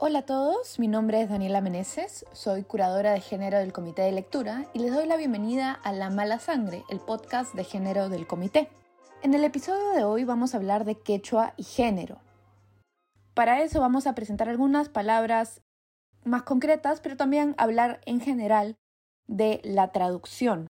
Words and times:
Hola 0.00 0.20
a 0.20 0.26
todos, 0.26 0.78
mi 0.78 0.86
nombre 0.86 1.20
es 1.20 1.28
Daniela 1.28 1.60
Meneses, 1.60 2.24
soy 2.32 2.62
curadora 2.62 3.10
de 3.10 3.20
género 3.20 3.58
del 3.58 3.72
Comité 3.72 4.02
de 4.02 4.12
Lectura 4.12 4.66
y 4.72 4.78
les 4.78 4.94
doy 4.94 5.08
la 5.08 5.16
bienvenida 5.16 5.72
a 5.72 5.90
La 5.90 6.08
Mala 6.08 6.38
Sangre, 6.38 6.84
el 6.88 7.00
podcast 7.00 7.52
de 7.56 7.64
género 7.64 8.08
del 8.08 8.28
comité. 8.28 8.68
En 9.24 9.34
el 9.34 9.42
episodio 9.42 9.90
de 9.90 10.04
hoy 10.04 10.22
vamos 10.22 10.54
a 10.54 10.58
hablar 10.58 10.84
de 10.84 10.94
quechua 10.94 11.52
y 11.56 11.64
género. 11.64 12.20
Para 13.34 13.60
eso 13.60 13.80
vamos 13.80 14.06
a 14.06 14.14
presentar 14.14 14.48
algunas 14.48 14.88
palabras 14.88 15.62
más 16.22 16.44
concretas, 16.44 17.00
pero 17.00 17.16
también 17.16 17.56
hablar 17.58 18.00
en 18.06 18.20
general 18.20 18.76
de 19.26 19.60
la 19.64 19.90
traducción. 19.90 20.68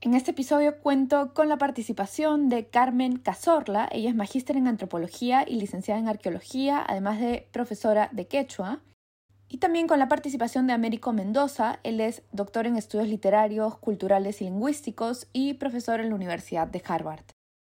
En 0.00 0.14
este 0.14 0.30
episodio 0.30 0.78
cuento 0.78 1.34
con 1.34 1.48
la 1.48 1.58
participación 1.58 2.48
de 2.48 2.68
Carmen 2.68 3.18
Cazorla, 3.18 3.88
ella 3.90 4.10
es 4.10 4.14
magíster 4.14 4.56
en 4.56 4.68
antropología 4.68 5.44
y 5.44 5.58
licenciada 5.58 5.98
en 5.98 6.06
arqueología, 6.06 6.84
además 6.86 7.18
de 7.18 7.48
profesora 7.50 8.08
de 8.12 8.28
quechua, 8.28 8.80
y 9.48 9.58
también 9.58 9.88
con 9.88 9.98
la 9.98 10.06
participación 10.06 10.68
de 10.68 10.72
Américo 10.72 11.12
Mendoza, 11.12 11.80
él 11.82 12.00
es 12.00 12.22
doctor 12.30 12.66
en 12.66 12.76
estudios 12.76 13.08
literarios, 13.08 13.76
culturales 13.78 14.40
y 14.40 14.44
lingüísticos 14.44 15.26
y 15.32 15.54
profesor 15.54 15.98
en 15.98 16.10
la 16.10 16.14
Universidad 16.14 16.68
de 16.68 16.82
Harvard. 16.86 17.24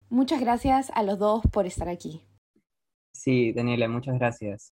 Muchas 0.09 0.41
gracias 0.41 0.91
a 0.95 1.03
los 1.03 1.19
dos 1.19 1.43
por 1.49 1.65
estar 1.65 1.87
aquí. 1.87 2.25
Sí, 3.13 3.53
Daniela, 3.53 3.87
muchas 3.87 4.19
gracias. 4.19 4.73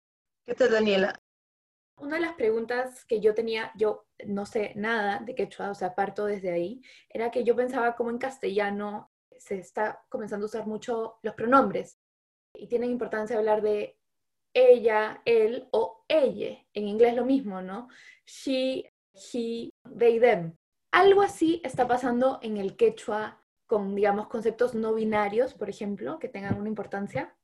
¿Qué 0.45 0.53
tal, 0.53 0.71
Daniela? 0.71 1.17
Una 1.97 2.15
de 2.15 2.21
las 2.21 2.33
preguntas 2.33 3.05
que 3.05 3.19
yo 3.19 3.33
tenía, 3.33 3.71
yo 3.75 4.05
no 4.25 4.45
sé 4.45 4.73
nada 4.75 5.19
de 5.19 5.33
quechua, 5.35 5.71
o 5.71 5.75
sea, 5.75 5.95
parto 5.95 6.25
desde 6.25 6.51
ahí, 6.51 6.81
era 7.09 7.31
que 7.31 7.43
yo 7.43 7.55
pensaba 7.55 7.95
como 7.95 8.11
en 8.11 8.19
castellano 8.19 9.11
se 9.37 9.57
está 9.57 10.03
comenzando 10.09 10.45
a 10.45 10.49
usar 10.49 10.67
mucho 10.67 11.17
los 11.21 11.35
pronombres 11.35 11.99
y 12.53 12.67
tienen 12.67 12.91
importancia 12.91 13.37
hablar 13.37 13.61
de 13.61 13.97
ella, 14.53 15.21
él 15.25 15.67
o 15.71 16.03
ella. 16.07 16.57
En 16.73 16.87
inglés 16.87 17.15
lo 17.15 17.25
mismo, 17.25 17.61
¿no? 17.61 17.87
She, 18.25 18.91
he, 19.13 19.69
they, 19.97 20.19
them. 20.19 20.55
Algo 20.91 21.21
así 21.21 21.61
está 21.63 21.87
pasando 21.87 22.39
en 22.41 22.57
el 22.57 22.75
quechua 22.75 23.43
con, 23.67 23.95
digamos, 23.95 24.27
conceptos 24.27 24.73
no 24.73 24.93
binarios, 24.93 25.53
por 25.53 25.69
ejemplo, 25.69 26.17
que 26.19 26.29
tengan 26.29 26.57
una 26.57 26.69
importancia. 26.69 27.36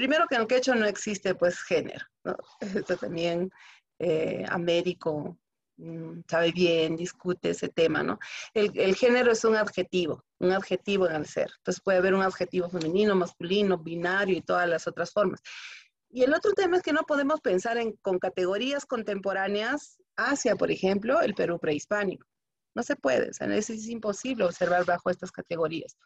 Primero 0.00 0.26
que 0.26 0.34
en 0.34 0.40
el 0.40 0.46
quechua 0.46 0.74
no 0.76 0.86
existe, 0.86 1.34
pues, 1.34 1.60
género. 1.60 2.06
¿no? 2.24 2.34
Esto 2.60 2.96
también 2.96 3.52
eh, 3.98 4.46
Américo 4.48 5.36
mm, 5.76 6.20
sabe 6.26 6.52
bien, 6.52 6.96
discute 6.96 7.50
ese 7.50 7.68
tema, 7.68 8.02
¿no? 8.02 8.18
El, 8.54 8.94
género 8.96 9.30
es 9.30 9.44
un 9.44 9.56
adjetivo, 9.56 10.24
un 10.38 10.52
adjetivo 10.52 11.06
en 11.06 11.16
el 11.16 11.26
ser. 11.26 11.50
Entonces 11.58 11.82
puede 11.82 11.98
haber 11.98 12.14
un 12.14 12.22
adjetivo 12.22 12.70
femenino, 12.70 13.14
masculino, 13.14 13.76
binario 13.76 14.38
y 14.38 14.40
todas 14.40 14.66
las 14.66 14.88
otras 14.88 15.12
formas. 15.12 15.42
Y 16.08 16.22
el 16.22 16.32
otro 16.32 16.52
tema 16.54 16.78
es 16.78 16.82
que 16.82 16.94
no 16.94 17.02
podemos 17.02 17.42
pensar 17.42 17.76
en, 17.76 17.92
con 18.00 18.18
categorías 18.18 18.86
contemporáneas 18.86 19.98
hacia, 20.16 20.56
por 20.56 20.70
ejemplo, 20.70 21.20
el 21.20 21.34
Perú 21.34 21.58
prehispánico. 21.60 22.26
No 22.74 22.82
se 22.82 22.96
puede, 22.96 23.28
o 23.28 23.32
sea, 23.34 23.54
es, 23.54 23.68
es 23.68 23.86
imposible 23.90 24.44
observar 24.44 24.86
bajo 24.86 25.10
estas 25.10 25.30
categorías. 25.30 25.98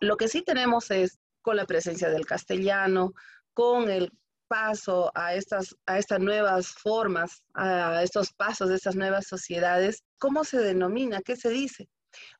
Lo 0.00 0.16
que 0.16 0.28
sí 0.28 0.40
tenemos 0.40 0.90
es 0.90 1.18
con 1.44 1.56
la 1.56 1.66
presencia 1.66 2.08
del 2.08 2.24
castellano, 2.24 3.12
con 3.52 3.90
el 3.90 4.10
paso 4.48 5.12
a 5.14 5.34
estas, 5.34 5.76
a 5.86 5.98
estas 5.98 6.18
nuevas 6.18 6.68
formas, 6.68 7.42
a 7.52 8.02
estos 8.02 8.32
pasos 8.32 8.70
de 8.70 8.76
estas 8.76 8.96
nuevas 8.96 9.26
sociedades, 9.26 10.02
¿cómo 10.18 10.42
se 10.44 10.58
denomina? 10.58 11.20
¿Qué 11.20 11.36
se 11.36 11.50
dice? 11.50 11.88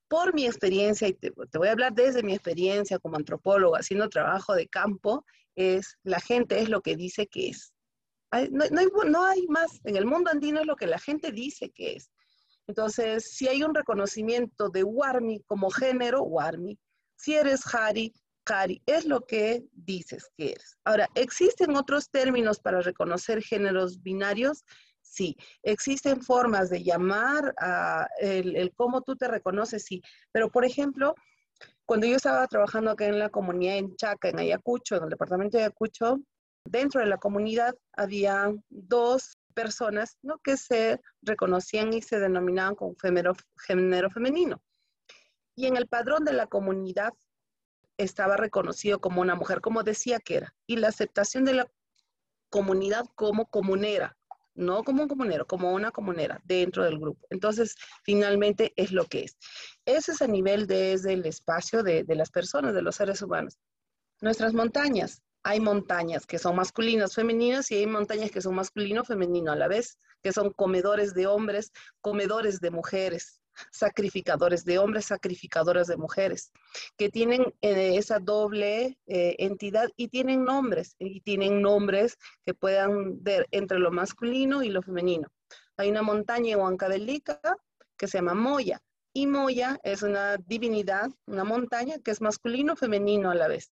Por 0.08 0.34
mi 0.34 0.46
experiencia, 0.46 1.06
y 1.06 1.12
te, 1.12 1.30
voy 1.54 1.68
a 1.68 1.72
hablar 1.72 1.92
desde 1.92 2.22
mi 2.22 2.32
experiencia 2.32 2.98
como 2.98 3.16
antropólogo 3.16 3.76
haciendo 3.76 4.08
trabajo 4.08 4.54
de 4.54 4.68
campo, 4.68 5.24
es 5.54 5.98
la 6.02 6.18
gente 6.18 6.60
es 6.60 6.70
lo 6.70 6.80
que 6.80 6.96
dice 6.96 7.26
que 7.26 7.50
es. 7.50 7.74
No, 8.50 8.64
hay, 8.64 8.88
no 9.06 9.24
hay 9.24 9.46
más, 9.48 9.80
en 9.84 9.96
el 9.96 10.06
mundo 10.06 10.30
andino 10.30 10.60
es 10.60 10.66
lo 10.66 10.76
que 10.76 10.86
la 10.86 10.98
gente 10.98 11.30
dice 11.30 11.70
que 11.70 11.96
es. 11.96 12.10
Entonces, 12.66 13.30
si 13.32 13.48
hay 13.48 13.62
un 13.62 13.74
reconocimiento 13.74 14.70
de 14.70 14.82
Warmi 14.82 15.40
como 15.46 15.70
género, 15.70 16.22
Warmi. 16.22 16.78
Si 17.16 17.34
eres 17.34 17.62
Hari, 17.72 18.12
Cari, 18.44 18.82
es 18.86 19.06
lo 19.06 19.26
que 19.26 19.64
dices 19.72 20.30
que 20.36 20.52
eres. 20.52 20.76
Ahora, 20.84 21.08
¿existen 21.14 21.76
otros 21.76 22.10
términos 22.10 22.60
para 22.60 22.80
reconocer 22.80 23.42
géneros 23.42 24.02
binarios? 24.02 24.64
Sí, 25.00 25.36
existen 25.62 26.22
formas 26.22 26.70
de 26.70 26.82
llamar 26.82 27.54
a 27.58 28.06
el, 28.18 28.72
cómo 28.76 29.02
tú 29.02 29.16
te 29.16 29.28
reconoces, 29.28 29.84
sí. 29.84 30.02
Pero, 30.32 30.50
por 30.50 30.64
ejemplo, 30.64 31.14
cuando 31.86 32.06
yo 32.06 32.16
estaba 32.16 32.46
trabajando 32.46 32.90
acá 32.90 33.06
en 33.06 33.18
la 33.18 33.30
comunidad 33.30 33.78
en 33.78 33.96
Chaca, 33.96 34.28
en 34.28 34.38
Ayacucho, 34.38 34.96
en 34.96 35.04
el 35.04 35.10
departamento 35.10 35.56
de 35.56 35.64
Ayacucho, 35.64 36.20
dentro 36.64 37.00
de 37.00 37.06
la 37.06 37.18
comunidad 37.18 37.74
había 37.92 38.52
dos 38.68 39.38
personas 39.54 40.18
¿no? 40.22 40.38
que 40.38 40.56
se 40.56 41.00
reconocían 41.22 41.92
y 41.92 42.02
se 42.02 42.18
denominaban 42.18 42.74
como 42.74 42.94
género 42.98 44.10
femenino. 44.10 44.60
Y 45.56 45.66
en 45.66 45.76
el 45.76 45.86
padrón 45.86 46.24
de 46.24 46.32
la 46.32 46.46
comunidad 46.46 47.12
estaba 47.98 48.36
reconocido 48.36 49.00
como 49.00 49.20
una 49.20 49.34
mujer, 49.34 49.60
como 49.60 49.82
decía 49.82 50.18
que 50.18 50.36
era, 50.36 50.54
y 50.66 50.76
la 50.76 50.88
aceptación 50.88 51.44
de 51.44 51.54
la 51.54 51.70
comunidad 52.50 53.06
como 53.14 53.46
comunera, 53.46 54.16
no 54.54 54.84
como 54.84 55.02
un 55.02 55.08
comunero, 55.08 55.46
como 55.46 55.72
una 55.72 55.90
comunera 55.90 56.40
dentro 56.44 56.84
del 56.84 56.98
grupo. 56.98 57.26
Entonces, 57.30 57.74
finalmente 58.04 58.72
es 58.76 58.92
lo 58.92 59.06
que 59.06 59.24
es. 59.24 59.36
Ese 59.84 60.12
es 60.12 60.22
a 60.22 60.28
nivel 60.28 60.66
desde 60.66 61.12
el 61.12 61.26
espacio 61.26 61.82
de, 61.82 62.04
de 62.04 62.14
las 62.14 62.30
personas, 62.30 62.74
de 62.74 62.82
los 62.82 62.96
seres 62.96 63.22
humanos. 63.22 63.58
Nuestras 64.20 64.54
montañas, 64.54 65.22
hay 65.42 65.60
montañas 65.60 66.26
que 66.26 66.38
son 66.38 66.56
masculinas, 66.56 67.14
femeninas, 67.14 67.70
y 67.70 67.76
hay 67.76 67.86
montañas 67.86 68.30
que 68.30 68.40
son 68.40 68.54
masculino, 68.54 69.04
femenino 69.04 69.52
a 69.52 69.56
la 69.56 69.68
vez, 69.68 69.98
que 70.22 70.32
son 70.32 70.50
comedores 70.50 71.12
de 71.14 71.26
hombres, 71.26 71.72
comedores 72.00 72.60
de 72.60 72.70
mujeres, 72.70 73.40
sacrificadores 73.70 74.64
de 74.64 74.78
hombres, 74.78 75.06
sacrificadoras 75.06 75.86
de 75.86 75.96
mujeres, 75.96 76.52
que 76.96 77.08
tienen 77.08 77.42
eh, 77.60 77.96
esa 77.96 78.18
doble 78.18 78.98
eh, 79.06 79.36
entidad 79.38 79.90
y 79.96 80.08
tienen 80.08 80.44
nombres, 80.44 80.96
y 80.98 81.20
tienen 81.20 81.62
nombres 81.62 82.18
que 82.44 82.54
puedan 82.54 83.22
ver 83.22 83.46
entre 83.50 83.78
lo 83.78 83.90
masculino 83.90 84.62
y 84.62 84.70
lo 84.70 84.82
femenino. 84.82 85.28
Hay 85.76 85.90
una 85.90 86.02
montaña 86.02 86.56
en 86.56 86.76
que 87.96 88.08
se 88.08 88.18
llama 88.18 88.34
Moya, 88.34 88.80
y 89.12 89.26
Moya 89.26 89.78
es 89.84 90.02
una 90.02 90.36
divinidad, 90.38 91.10
una 91.26 91.44
montaña 91.44 91.98
que 91.98 92.10
es 92.10 92.20
masculino, 92.20 92.74
femenino 92.74 93.30
a 93.30 93.34
la 93.34 93.48
vez 93.48 93.70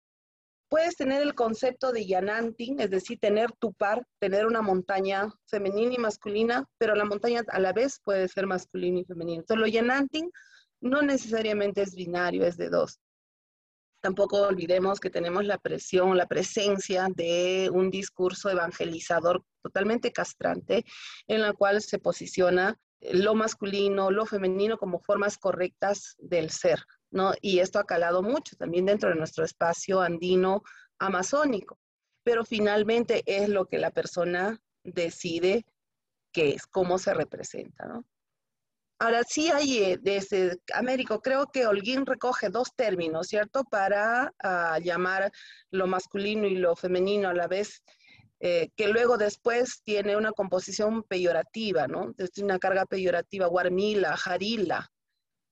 puedes 0.71 0.95
tener 0.95 1.21
el 1.21 1.35
concepto 1.35 1.91
de 1.91 2.05
yananting, 2.05 2.79
es 2.79 2.89
decir, 2.89 3.19
tener 3.19 3.51
tu 3.59 3.73
par, 3.73 4.07
tener 4.19 4.45
una 4.45 4.61
montaña 4.61 5.27
femenina 5.45 5.95
y 5.95 5.97
masculina, 5.97 6.65
pero 6.77 6.95
la 6.95 7.03
montaña 7.03 7.43
a 7.49 7.59
la 7.59 7.73
vez 7.73 7.99
puede 8.01 8.29
ser 8.29 8.47
masculina 8.47 9.01
y 9.01 9.03
femenina. 9.03 9.41
Entonces, 9.41 9.59
lo 9.59 9.67
yananting 9.67 10.31
no 10.79 11.01
necesariamente 11.01 11.81
es 11.81 11.93
binario, 11.93 12.45
es 12.45 12.55
de 12.55 12.69
dos. 12.69 13.01
Tampoco 14.01 14.43
olvidemos 14.43 15.01
que 15.01 15.09
tenemos 15.09 15.43
la 15.43 15.57
presión, 15.57 16.15
la 16.15 16.25
presencia 16.25 17.09
de 17.13 17.69
un 17.69 17.91
discurso 17.91 18.49
evangelizador 18.49 19.43
totalmente 19.61 20.13
castrante, 20.13 20.85
en 21.27 21.41
la 21.41 21.51
cual 21.51 21.81
se 21.81 21.99
posiciona 21.99 22.79
lo 23.01 23.35
masculino, 23.35 24.09
lo 24.09 24.25
femenino 24.25 24.77
como 24.77 25.01
formas 25.01 25.37
correctas 25.37 26.15
del 26.17 26.49
ser, 26.49 26.81
¿no? 27.11 27.33
Y 27.41 27.59
esto 27.59 27.79
ha 27.79 27.85
calado 27.85 28.23
mucho 28.23 28.55
también 28.55 28.85
dentro 28.85 29.09
de 29.09 29.15
nuestro 29.15 29.45
espacio 29.45 30.01
andino 30.01 30.63
amazónico, 30.99 31.77
pero 32.23 32.45
finalmente 32.45 33.23
es 33.25 33.49
lo 33.49 33.65
que 33.65 33.77
la 33.77 33.91
persona 33.91 34.59
decide 34.83 35.65
que 36.31 36.51
es, 36.51 36.65
cómo 36.65 36.97
se 36.97 37.13
representa, 37.13 37.85
¿no? 37.85 38.05
Ahora 38.99 39.23
sí 39.23 39.49
hay 39.49 39.79
eh, 39.79 39.97
desde 39.99 40.59
Américo, 40.75 41.21
creo 41.21 41.47
que 41.47 41.65
Holguín 41.65 42.05
recoge 42.05 42.49
dos 42.49 42.75
términos, 42.75 43.27
¿cierto? 43.27 43.63
Para 43.63 44.31
ah, 44.43 44.77
llamar 44.77 45.31
lo 45.71 45.87
masculino 45.87 46.45
y 46.45 46.55
lo 46.55 46.75
femenino 46.75 47.29
a 47.29 47.33
la 47.33 47.47
vez, 47.47 47.81
eh, 48.39 48.69
que 48.75 48.89
luego 48.89 49.17
después 49.17 49.81
tiene 49.83 50.15
una 50.15 50.31
composición 50.33 51.01
peyorativa, 51.01 51.87
¿no? 51.87 52.13
Es 52.19 52.37
una 52.37 52.59
carga 52.59 52.85
peyorativa, 52.85 53.47
guarmila, 53.47 54.15
jarila, 54.15 54.91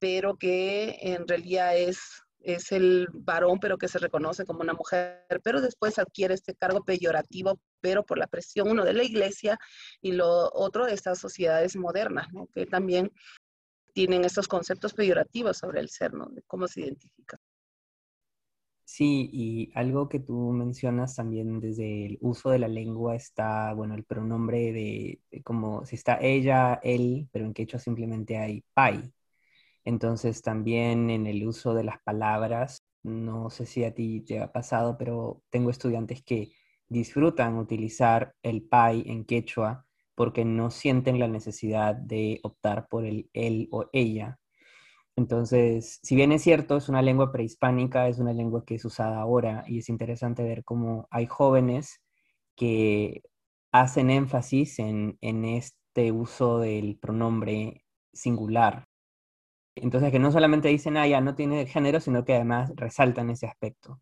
pero 0.00 0.36
que 0.36 0.96
en 1.00 1.28
realidad 1.28 1.76
es, 1.76 2.00
es 2.40 2.72
el 2.72 3.08
varón, 3.12 3.60
pero 3.60 3.78
que 3.78 3.86
se 3.86 3.98
reconoce 3.98 4.44
como 4.44 4.60
una 4.60 4.72
mujer, 4.72 5.24
pero 5.44 5.60
después 5.60 5.98
adquiere 5.98 6.34
este 6.34 6.54
cargo 6.54 6.82
peyorativo, 6.82 7.60
pero 7.80 8.04
por 8.04 8.18
la 8.18 8.26
presión, 8.26 8.68
uno 8.70 8.84
de 8.84 8.94
la 8.94 9.04
iglesia 9.04 9.58
y 10.00 10.12
lo 10.12 10.50
otro 10.52 10.86
de 10.86 10.94
estas 10.94 11.18
sociedades 11.18 11.76
modernas, 11.76 12.26
que 12.52 12.66
también 12.66 13.12
tienen 13.92 14.24
estos 14.24 14.48
conceptos 14.48 14.94
peyorativos 14.94 15.58
sobre 15.58 15.80
el 15.80 15.90
ser, 15.90 16.14
¿no? 16.14 16.26
de 16.30 16.42
cómo 16.42 16.66
se 16.66 16.80
identifica. 16.80 17.38
Sí, 18.84 19.30
y 19.32 19.70
algo 19.76 20.08
que 20.08 20.18
tú 20.18 20.50
mencionas 20.50 21.14
también 21.14 21.60
desde 21.60 22.06
el 22.06 22.18
uso 22.20 22.50
de 22.50 22.58
la 22.58 22.66
lengua 22.66 23.14
está, 23.14 23.72
bueno, 23.72 23.94
el 23.94 24.02
pronombre 24.02 24.72
de, 24.72 25.20
como 25.44 25.86
si 25.86 25.94
está 25.94 26.18
ella, 26.20 26.80
él, 26.82 27.28
pero 27.30 27.44
en 27.44 27.54
quechua 27.54 27.78
simplemente 27.78 28.36
hay 28.36 28.64
pai, 28.74 29.12
entonces 29.90 30.42
también 30.42 31.10
en 31.10 31.26
el 31.26 31.46
uso 31.46 31.74
de 31.74 31.84
las 31.84 32.00
palabras, 32.02 32.82
no 33.02 33.50
sé 33.50 33.66
si 33.66 33.84
a 33.84 33.94
ti 33.94 34.22
te 34.22 34.40
ha 34.40 34.52
pasado, 34.52 34.96
pero 34.98 35.42
tengo 35.50 35.70
estudiantes 35.70 36.22
que 36.22 36.52
disfrutan 36.88 37.58
utilizar 37.58 38.34
el 38.42 38.62
pai 38.62 39.04
en 39.06 39.24
quechua 39.24 39.86
porque 40.14 40.44
no 40.44 40.70
sienten 40.70 41.18
la 41.18 41.28
necesidad 41.28 41.94
de 41.94 42.40
optar 42.42 42.88
por 42.88 43.04
el 43.06 43.30
él 43.32 43.68
o 43.72 43.88
ella. 43.92 44.38
Entonces, 45.16 46.00
si 46.02 46.16
bien 46.16 46.32
es 46.32 46.42
cierto, 46.42 46.76
es 46.76 46.88
una 46.88 47.02
lengua 47.02 47.32
prehispánica, 47.32 48.08
es 48.08 48.18
una 48.18 48.32
lengua 48.32 48.64
que 48.64 48.76
es 48.76 48.84
usada 48.84 49.20
ahora 49.20 49.64
y 49.66 49.78
es 49.78 49.88
interesante 49.88 50.42
ver 50.42 50.64
cómo 50.64 51.08
hay 51.10 51.26
jóvenes 51.26 52.00
que 52.56 53.22
hacen 53.72 54.10
énfasis 54.10 54.78
en, 54.78 55.18
este 55.22 56.12
uso 56.12 56.58
del 56.60 56.98
pronombre 56.98 57.84
singular. 58.12 58.86
Entonces, 59.74 60.10
que 60.10 60.18
no 60.18 60.32
solamente 60.32 60.68
dicen, 60.68 60.96
ah, 60.96 61.06
ya 61.06 61.20
no 61.20 61.34
tiene 61.34 61.66
género, 61.66 62.00
sino 62.00 62.24
que 62.24 62.34
además 62.34 62.72
resaltan 62.76 63.30
ese 63.30 63.46
aspecto. 63.46 64.00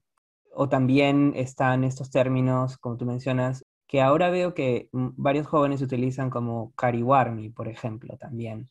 O 0.54 0.68
también 0.68 1.32
están 1.36 1.84
estos 1.84 2.10
términos, 2.10 2.78
como 2.78 2.96
tú 2.96 3.04
mencionas, 3.06 3.64
que 3.86 4.02
ahora 4.02 4.30
veo 4.30 4.54
que 4.54 4.88
mm, 4.92 5.08
varios 5.16 5.46
jóvenes 5.46 5.82
utilizan 5.82 6.30
como 6.30 6.72
cariwarmi, 6.74 7.50
por 7.50 7.68
ejemplo, 7.68 8.16
también. 8.18 8.68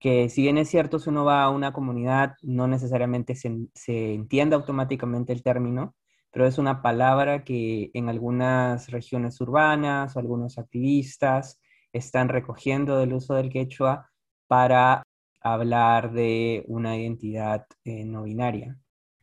Que 0.00 0.28
si 0.28 0.42
bien 0.42 0.58
es 0.58 0.68
cierto, 0.70 0.98
si 0.98 1.10
uno 1.10 1.24
va 1.24 1.44
a 1.44 1.50
una 1.50 1.72
comunidad, 1.72 2.34
no 2.42 2.68
necesariamente 2.68 3.34
se, 3.36 3.68
se 3.74 4.14
entiende 4.14 4.56
automáticamente 4.56 5.32
el 5.32 5.42
término, 5.42 5.94
pero 6.30 6.46
es 6.46 6.58
una 6.58 6.82
palabra 6.82 7.44
que 7.44 7.90
en 7.94 8.08
algunas 8.08 8.90
regiones 8.90 9.40
urbanas 9.40 10.16
o 10.16 10.18
algunos 10.20 10.58
activistas 10.58 11.60
están 11.92 12.28
recogiendo 12.28 12.98
del 12.98 13.14
uso 13.14 13.34
del 13.34 13.50
quechua 13.50 14.10
para 14.48 15.04
hablar 15.44 16.12
de 16.12 16.64
una 16.66 16.96
identidad 16.96 17.66
eh, 17.84 18.04
no 18.04 18.24
binaria. 18.24 18.76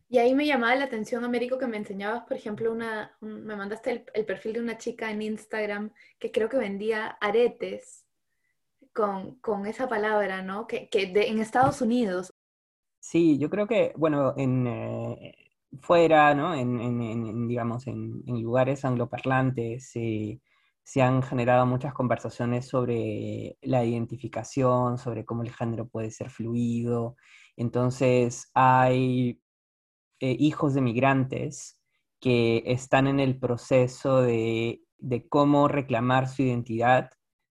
Y 0.07 0.19
ahí 0.19 0.35
me 0.35 0.45
llamaba 0.45 0.75
la 0.75 0.85
atención, 0.85 1.23
Américo, 1.23 1.57
que 1.57 1.67
me 1.67 1.77
enseñabas, 1.77 2.23
por 2.25 2.37
ejemplo, 2.37 2.71
una, 2.71 3.17
me 3.21 3.55
mandaste 3.55 4.05
el, 4.13 4.25
perfil 4.25 4.53
de 4.53 4.59
una 4.59 4.77
chica 4.77 5.09
en 5.09 5.21
Instagram 5.21 5.91
que 6.19 6.31
creo 6.31 6.49
que 6.49 6.57
vendía 6.57 7.17
aretes 7.21 8.05
con, 8.93 9.65
esa 9.65 9.87
palabra, 9.87 10.41
¿no? 10.41 10.67
Que, 10.67 10.89
en 10.91 11.39
Estados 11.39 11.81
Unidos. 11.81 12.33
Sí, 12.99 13.39
yo 13.39 13.49
creo 13.49 13.67
que, 13.67 13.93
bueno, 13.95 14.33
en, 14.35 14.67
eh, 14.67 15.35
fuera, 15.79 16.35
¿no? 16.35 16.53
En, 16.53 17.47
digamos, 17.47 17.87
en, 17.87 18.21
lugares 18.25 18.83
angloparlantes 18.83 19.95
se 20.83 21.01
han 21.01 21.21
generado 21.23 21.65
muchas 21.65 21.93
conversaciones 21.93 22.67
sobre 22.67 23.57
la 23.61 23.85
identificación, 23.85 24.97
sobre 24.97 25.25
cómo 25.25 25.43
el 25.43 25.51
género 25.51 25.87
puede 25.87 26.11
ser 26.11 26.29
fluido. 26.29 27.15
Entonces, 27.55 28.49
hay 28.53 29.41
eh, 30.19 30.35
hijos 30.39 30.73
de 30.73 30.81
migrantes 30.81 31.79
que 32.19 32.63
están 32.65 33.07
en 33.07 33.19
el 33.19 33.39
proceso 33.39 34.21
de, 34.21 34.81
de 34.97 35.27
cómo 35.27 35.67
reclamar 35.67 36.27
su 36.27 36.43
identidad, 36.43 37.09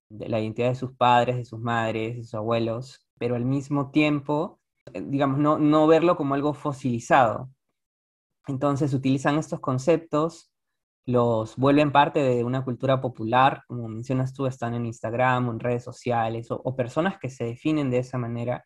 de 0.08 0.28
la 0.28 0.40
identidad 0.40 0.70
de 0.70 0.74
sus 0.74 0.94
padres, 0.96 1.36
de 1.36 1.44
sus 1.44 1.60
madres, 1.60 2.16
de 2.16 2.22
sus 2.22 2.34
abuelos, 2.34 3.08
pero 3.18 3.36
al 3.36 3.44
mismo 3.44 3.90
tiempo, 3.90 4.60
eh, 4.92 5.02
digamos, 5.04 5.38
no, 5.38 5.58
no 5.58 5.86
verlo 5.86 6.16
como 6.16 6.34
algo 6.34 6.54
fosilizado, 6.54 7.50
entonces 8.46 8.94
utilizan 8.94 9.38
estos 9.38 9.60
conceptos, 9.60 10.49
los 11.10 11.56
vuelven 11.56 11.92
parte 11.92 12.20
de 12.20 12.44
una 12.44 12.64
cultura 12.64 13.00
popular, 13.00 13.62
como 13.66 13.88
mencionas 13.88 14.32
tú, 14.32 14.46
están 14.46 14.74
en 14.74 14.86
Instagram 14.86 15.48
o 15.48 15.52
en 15.52 15.60
redes 15.60 15.84
sociales, 15.84 16.48
o, 16.50 16.76
personas 16.76 17.18
que 17.18 17.28
se 17.30 17.44
definen 17.44 17.90
de 17.90 17.98
esa 17.98 18.18
manera, 18.18 18.64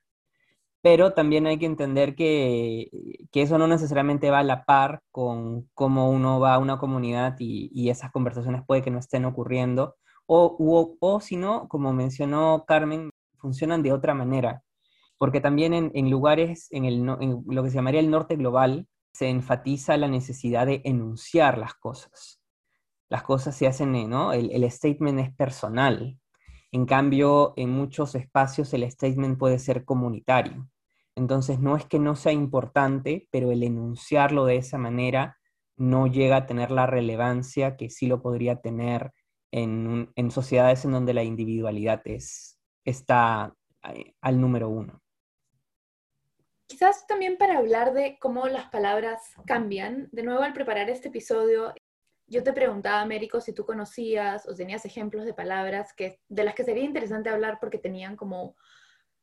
pero 0.82 1.14
también 1.14 1.46
hay 1.46 1.58
que 1.58 1.66
entender 1.66 2.14
que, 2.14 2.90
eso 3.32 3.58
no 3.58 3.66
necesariamente 3.66 4.30
va 4.30 4.40
a 4.40 4.42
la 4.44 4.64
par 4.64 5.00
con 5.10 5.68
cómo 5.74 6.10
uno 6.10 6.40
va 6.40 6.54
a 6.54 6.58
una 6.58 6.78
comunidad 6.78 7.36
y, 7.38 7.88
esas 7.90 8.12
conversaciones 8.12 8.62
puede 8.66 8.82
que 8.82 8.90
no 8.90 8.98
estén 8.98 9.24
ocurriendo, 9.24 9.96
o, 10.26 10.96
o, 11.00 11.20
si 11.20 11.36
no, 11.36 11.68
como 11.68 11.92
mencionó 11.92 12.64
Carmen, 12.66 13.10
funcionan 13.36 13.82
de 13.82 13.92
otra 13.92 14.14
manera, 14.14 14.62
porque 15.18 15.40
también 15.40 15.74
en, 15.94 16.10
lugares, 16.10 16.68
en, 16.70 16.84
el, 16.84 16.94
en 17.20 17.44
lo 17.46 17.62
que 17.62 17.70
se 17.70 17.76
llamaría 17.76 18.00
el 18.00 18.10
norte 18.10 18.36
global, 18.36 18.86
se 19.14 19.28
enfatiza 19.28 19.96
la 19.96 20.08
necesidad 20.08 20.66
de 20.66 20.82
enunciar 20.84 21.56
las 21.56 21.74
cosas. 21.74 22.40
Las 23.08 23.22
cosas 23.22 23.56
se 23.56 23.68
hacen, 23.68 24.10
¿no? 24.10 24.32
El, 24.32 24.68
statement 24.70 25.20
es 25.20 25.32
personal. 25.32 26.18
En 26.72 26.84
cambio, 26.84 27.54
en 27.56 27.70
muchos 27.70 28.16
espacios 28.16 28.74
el 28.74 28.90
statement 28.90 29.38
puede 29.38 29.60
ser 29.60 29.84
comunitario. 29.84 30.68
Entonces, 31.14 31.60
no 31.60 31.76
es 31.76 31.86
que 31.86 32.00
no 32.00 32.16
sea 32.16 32.32
importante, 32.32 33.28
pero 33.30 33.52
el 33.52 33.62
enunciarlo 33.62 34.46
de 34.46 34.56
esa 34.56 34.78
manera 34.78 35.38
no 35.76 36.08
llega 36.08 36.38
a 36.38 36.46
tener 36.46 36.72
la 36.72 36.86
relevancia 36.86 37.76
que 37.76 37.90
sí 37.90 38.08
lo 38.08 38.20
podría 38.20 38.56
tener 38.56 39.12
en, 39.52 40.10
en 40.16 40.30
sociedades 40.32 40.84
en 40.84 40.90
donde 40.90 41.14
la 41.14 41.22
individualidad 41.22 42.02
es, 42.04 42.58
está 42.84 43.54
eh, 43.94 44.14
al 44.20 44.40
número 44.40 44.68
uno. 44.68 45.03
Quizás 46.74 47.06
también 47.06 47.38
para 47.38 47.58
hablar 47.58 47.94
de 47.94 48.18
cómo 48.18 48.48
las 48.48 48.68
palabras 48.68 49.20
cambian, 49.46 50.08
de 50.10 50.24
nuevo 50.24 50.42
al 50.42 50.52
preparar 50.52 50.90
este 50.90 51.06
episodio, 51.06 51.72
yo 52.26 52.42
te 52.42 52.52
preguntaba, 52.52 53.00
Américo, 53.00 53.40
si 53.40 53.52
tú 53.52 53.64
conocías 53.64 54.48
o 54.48 54.56
tenías 54.56 54.84
ejemplos 54.84 55.24
de 55.24 55.34
palabras 55.34 55.92
que, 55.92 56.18
de 56.28 56.42
las 56.42 56.56
que 56.56 56.64
sería 56.64 56.82
interesante 56.82 57.30
hablar 57.30 57.58
porque 57.60 57.78
tenían 57.78 58.16
como, 58.16 58.56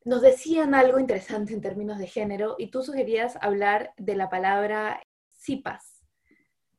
nos 0.06 0.22
decían 0.22 0.74
algo 0.74 0.98
interesante 0.98 1.54
en 1.54 1.60
términos 1.60 2.00
de 2.00 2.08
género 2.08 2.56
y 2.58 2.72
tú 2.72 2.84
sugerías 2.84 3.38
hablar 3.42 3.94
de 3.98 4.16
la 4.16 4.30
palabra 4.30 5.02
cipas. 5.34 6.06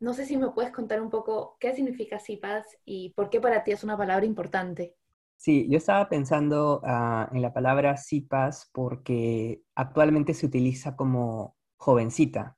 No 0.00 0.14
sé 0.14 0.24
si 0.24 0.38
me 0.38 0.52
puedes 0.52 0.72
contar 0.72 1.02
un 1.02 1.10
poco 1.10 1.58
qué 1.60 1.74
significa 1.74 2.18
cipas 2.18 2.64
y 2.86 3.10
por 3.10 3.28
qué 3.28 3.42
para 3.42 3.62
ti 3.62 3.72
es 3.72 3.84
una 3.84 3.98
palabra 3.98 4.24
importante. 4.24 4.96
Sí, 5.42 5.66
yo 5.68 5.78
estaba 5.78 6.08
pensando 6.08 6.80
ah, 6.84 7.28
en 7.32 7.42
la 7.42 7.52
palabra 7.52 7.96
CIPAS 7.96 8.70
porque 8.72 9.60
actualmente 9.74 10.34
se 10.34 10.46
utiliza 10.46 10.94
como 10.94 11.56
jovencita, 11.78 12.56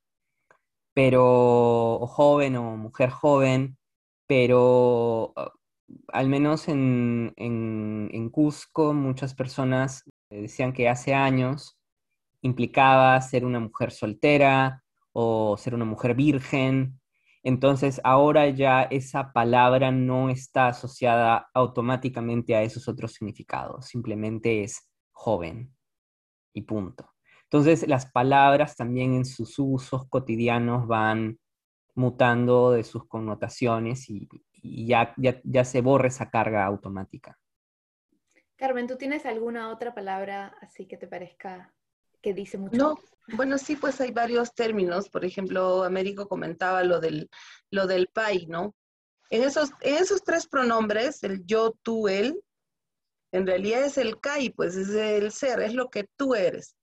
pero 0.93 1.95
o 1.95 2.07
joven 2.07 2.57
o 2.57 2.77
mujer 2.77 3.09
joven, 3.09 3.79
pero 4.27 5.33
ah, 5.35 5.51
al 6.09 6.29
menos 6.29 6.69
en, 6.69 7.33
en 7.37 8.29
Cusco 8.29 8.93
muchas 8.93 9.33
personas 9.35 10.05
decían 10.29 10.75
que 10.75 10.91
hace 10.91 11.15
años 11.15 11.79
implicaba 12.43 13.19
ser 13.23 13.47
una 13.47 13.61
mujer 13.61 13.93
soltera 13.93 14.85
o 15.13 15.57
ser 15.57 15.75
una 15.75 15.87
mujer 15.87 16.15
virgen 16.15 17.01
entonces 17.45 18.01
ahora 18.05 18.49
ya 18.49 18.85
esa 18.85 19.35
palabra 19.35 19.93
no 19.93 20.31
está 20.31 20.69
asociada 20.69 21.51
automáticamente 21.53 22.57
a 22.57 22.63
esos 22.63 22.89
otros 22.89 23.13
significados, 23.13 23.87
simplemente 23.87 24.65
es 24.65 24.91
joven 25.13 25.71
y 26.55 26.63
punto. 26.63 27.13
Entonces 27.43 27.87
las 27.87 28.07
palabras 28.07 28.77
también 28.77 29.13
en 29.13 29.27
sus 29.27 29.59
usos 29.59 30.09
cotidianos 30.09 30.87
van 30.87 31.39
mutando 31.95 32.73
de 32.73 32.83
sus 32.83 33.07
connotaciones 33.07 34.09
y, 34.09 34.27
ya, 34.87 35.13
ya, 35.19 35.39
ya 35.45 35.65
se 35.67 35.83
borra 35.83 36.09
esa 36.09 36.31
carga 36.31 36.65
automática. 36.65 37.39
Carmen, 38.57 38.87
¿tú 38.87 38.97
tienes 38.97 39.27
alguna 39.27 39.69
otra 39.69 39.95
palabra 39.95 40.57
así 40.63 40.87
que 40.87 40.97
te 40.97 41.07
parezca 41.07 41.75
que 42.25 42.33
dice 42.33 42.57
mucho? 42.57 42.75
No, 42.75 42.99
bueno, 43.37 43.59
sí, 43.59 43.77
pues 43.77 44.01
hay 44.01 44.11
varios 44.11 44.55
términos. 44.55 45.11
Por 45.11 45.27
ejemplo, 45.27 45.85
Américo 45.85 46.27
comentaba 46.27 46.83
lo 46.83 46.99
del, 46.99 47.29
lo 47.71 47.87
del 47.87 48.09
pai, 48.09 48.47
¿no? 48.47 48.75
En 49.29 49.43
esos, 49.43 49.71
en 49.83 49.97
esos 49.97 50.25
tres 50.25 50.47
pronombres, 50.47 51.23
el 51.23 51.45
yo, 51.45 51.77
tú, 51.83 52.09
él, 52.09 52.43
en 53.31 53.47
realidad 53.47 53.85
es 53.85 53.99
el 53.99 54.19
kai, 54.21 54.49
pues 54.51 54.75
es 54.75 54.89
el 54.89 55.33
ser, 55.33 55.61
es 55.61 55.75
lo 55.75 55.91
que 55.91 56.09
tú 56.17 56.35
eres. 56.35 56.77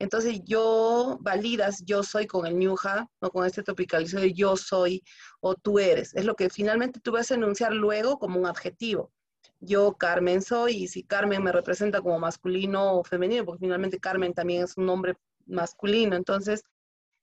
Entonces 0.00 0.40
yo 0.44 1.18
validas 1.20 1.84
yo 1.84 2.02
soy 2.02 2.26
con 2.26 2.46
el 2.46 2.58
ñuja, 2.58 3.06
o 3.20 3.30
con 3.30 3.46
este 3.46 3.62
tropicalizado 3.62 4.22
de 4.22 4.32
yo 4.32 4.56
soy 4.56 5.04
o 5.40 5.54
tú 5.54 5.78
eres. 5.78 6.14
Es 6.14 6.24
lo 6.24 6.34
que 6.34 6.50
finalmente 6.50 7.00
tú 7.00 7.12
vas 7.12 7.30
a 7.30 7.34
enunciar 7.34 7.72
luego 7.72 8.18
como 8.18 8.40
un 8.40 8.46
adjetivo 8.46 9.12
yo 9.60 9.94
Carmen 9.94 10.42
soy 10.42 10.84
y 10.84 10.88
si 10.88 11.02
Carmen 11.02 11.44
me 11.44 11.52
representa 11.52 12.00
como 12.00 12.18
masculino 12.18 12.94
o 12.94 13.04
femenino, 13.04 13.44
porque 13.44 13.60
finalmente 13.60 14.00
Carmen 14.00 14.34
también 14.34 14.64
es 14.64 14.76
un 14.76 14.86
nombre 14.86 15.14
masculino, 15.46 16.16
entonces 16.16 16.64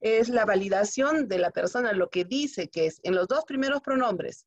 es 0.00 0.28
la 0.28 0.44
validación 0.44 1.28
de 1.28 1.38
la 1.38 1.50
persona 1.50 1.92
lo 1.92 2.08
que 2.08 2.24
dice 2.24 2.68
que 2.68 2.86
es 2.86 3.00
en 3.02 3.16
los 3.16 3.26
dos 3.26 3.44
primeros 3.44 3.80
pronombres, 3.82 4.46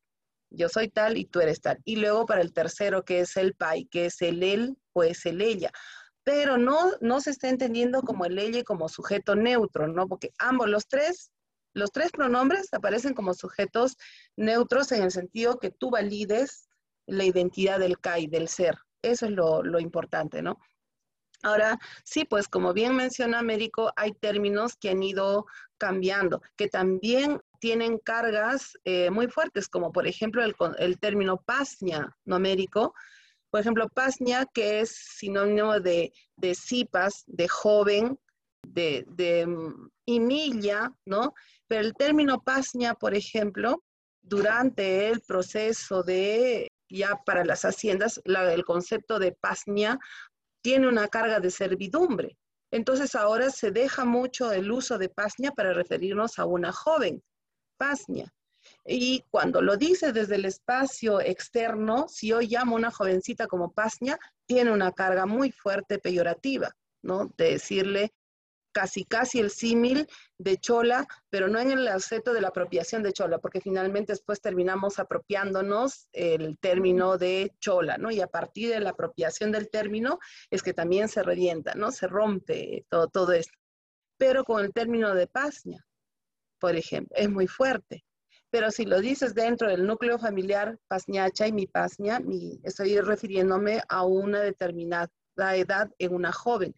yo 0.50 0.68
soy 0.68 0.88
tal 0.88 1.16
y 1.16 1.26
tú 1.26 1.40
eres 1.40 1.60
tal, 1.60 1.78
y 1.84 1.96
luego 1.96 2.26
para 2.26 2.40
el 2.40 2.52
tercero 2.52 3.04
que 3.04 3.20
es 3.20 3.36
el 3.36 3.54
pai, 3.54 3.86
que 3.86 4.06
es 4.06 4.20
el 4.22 4.42
él 4.42 4.76
o 4.94 5.02
es 5.02 5.26
el 5.26 5.42
ella, 5.42 5.70
pero 6.24 6.56
no, 6.56 6.92
no 7.00 7.20
se 7.20 7.30
está 7.30 7.48
entendiendo 7.48 8.02
como 8.02 8.24
el 8.24 8.38
ella 8.38 8.62
como 8.64 8.88
sujeto 8.88 9.34
neutro, 9.34 9.88
¿no? 9.88 10.06
Porque 10.06 10.30
ambos, 10.38 10.68
los 10.68 10.86
tres, 10.86 11.32
los 11.74 11.90
tres 11.90 12.12
pronombres 12.12 12.72
aparecen 12.72 13.12
como 13.12 13.34
sujetos 13.34 13.96
neutros 14.36 14.92
en 14.92 15.02
el 15.02 15.10
sentido 15.10 15.58
que 15.58 15.70
tú 15.70 15.90
valides 15.90 16.68
la 17.06 17.24
identidad 17.24 17.78
del 17.78 17.98
CAI, 17.98 18.26
del 18.26 18.48
ser. 18.48 18.78
Eso 19.02 19.26
es 19.26 19.32
lo, 19.32 19.80
importante, 19.80 20.42
¿no? 20.42 20.58
Ahora, 21.42 21.78
sí, 22.04 22.24
pues 22.24 22.46
como 22.46 22.72
bien 22.72 22.94
menciona 22.94 23.40
Américo, 23.40 23.92
hay 23.96 24.12
términos 24.12 24.76
que 24.76 24.90
han 24.90 25.02
ido 25.02 25.46
cambiando, 25.76 26.40
que 26.56 26.68
también 26.68 27.40
tienen 27.58 27.98
cargas 27.98 28.78
eh, 28.84 29.10
muy 29.10 29.26
fuertes, 29.26 29.68
como 29.68 29.90
por 29.90 30.06
ejemplo 30.06 30.44
el, 30.44 30.54
el 30.78 31.00
término 31.00 31.38
pasña 31.38 32.16
numérico. 32.24 32.94
Por 33.50 33.60
ejemplo, 33.60 33.88
pasña, 33.88 34.46
que 34.46 34.80
es 34.80 34.90
sinónimo 35.18 35.78
de, 35.78 36.12
de 36.36 36.54
cipas, 36.54 37.24
de 37.26 37.48
joven, 37.48 38.18
de, 38.62 39.04
de 39.08 39.46
mm, 39.46 39.90
¿no? 41.04 41.34
Pero 41.66 41.80
el 41.82 41.94
término 41.94 42.42
pasña, 42.42 42.94
por 42.94 43.14
ejemplo, 43.14 43.82
durante 44.22 45.08
el 45.08 45.20
proceso 45.20 46.02
de, 46.02 46.71
ya 46.92 47.16
para 47.24 47.44
las 47.44 47.64
haciendas, 47.64 48.20
el 48.24 48.64
concepto 48.64 49.18
de 49.18 49.32
pasña 49.32 49.98
tiene 50.62 50.88
una 50.88 51.08
carga 51.08 51.40
de 51.40 51.50
servidumbre. 51.50 52.36
Entonces 52.70 53.14
ahora 53.14 53.50
se 53.50 53.70
deja 53.70 54.04
mucho 54.04 54.52
el 54.52 54.70
uso 54.70 54.96
de 54.98 55.08
pasña 55.08 55.50
para 55.50 55.72
referirnos 55.72 56.38
a 56.38 56.46
una 56.46 56.72
joven, 56.72 57.22
pasña. 57.76 58.32
Y 58.86 59.24
cuando 59.30 59.60
lo 59.60 59.76
dice 59.76 60.12
desde 60.12 60.36
el 60.36 60.44
espacio 60.44 61.20
externo, 61.20 62.06
si 62.08 62.28
yo 62.28 62.40
llamo 62.40 62.76
a 62.76 62.78
una 62.78 62.90
jovencita 62.90 63.46
como 63.46 63.72
pasña, 63.72 64.18
tiene 64.46 64.70
una 64.70 64.92
carga 64.92 65.26
muy 65.26 65.50
fuerte 65.50 65.98
peyorativa, 65.98 66.70
¿no? 67.02 67.32
De 67.36 67.52
decirle 67.52 68.12
casi 68.72 69.04
casi 69.04 69.38
el 69.38 69.50
símil 69.50 70.06
de 70.38 70.56
chola, 70.56 71.06
pero 71.30 71.48
no 71.48 71.60
en 71.60 71.70
el 71.70 71.86
aspecto 71.88 72.32
de 72.32 72.40
la 72.40 72.48
apropiación 72.48 73.02
de 73.02 73.12
chola, 73.12 73.38
porque 73.38 73.60
finalmente 73.60 74.12
después 74.12 74.40
terminamos 74.40 74.98
apropiándonos 74.98 76.08
el 76.12 76.58
término 76.58 77.18
de 77.18 77.52
chola, 77.60 77.98
¿no? 77.98 78.10
Y 78.10 78.20
a 78.20 78.26
partir 78.26 78.70
de 78.70 78.80
la 78.80 78.90
apropiación 78.90 79.52
del 79.52 79.70
término 79.70 80.18
es 80.50 80.62
que 80.62 80.74
también 80.74 81.08
se 81.08 81.22
revienta, 81.22 81.74
¿no? 81.74 81.92
Se 81.92 82.06
rompe 82.06 82.86
todo, 82.88 83.08
todo 83.08 83.32
esto. 83.32 83.56
Pero 84.18 84.44
con 84.44 84.64
el 84.64 84.72
término 84.72 85.14
de 85.14 85.26
pasña, 85.26 85.84
por 86.58 86.76
ejemplo, 86.76 87.16
es 87.16 87.28
muy 87.28 87.46
fuerte. 87.46 88.04
Pero 88.50 88.70
si 88.70 88.84
lo 88.84 89.00
dices 89.00 89.34
dentro 89.34 89.68
del 89.68 89.86
núcleo 89.86 90.18
familiar 90.18 90.78
pasñacha 90.86 91.46
y 91.46 91.52
mi 91.52 91.66
pasña, 91.66 92.20
mi, 92.20 92.60
estoy 92.64 93.00
refiriéndome 93.00 93.80
a 93.88 94.04
una 94.04 94.40
determinada 94.40 95.08
edad 95.36 95.90
en 95.98 96.14
una 96.14 96.32
joven. 96.32 96.74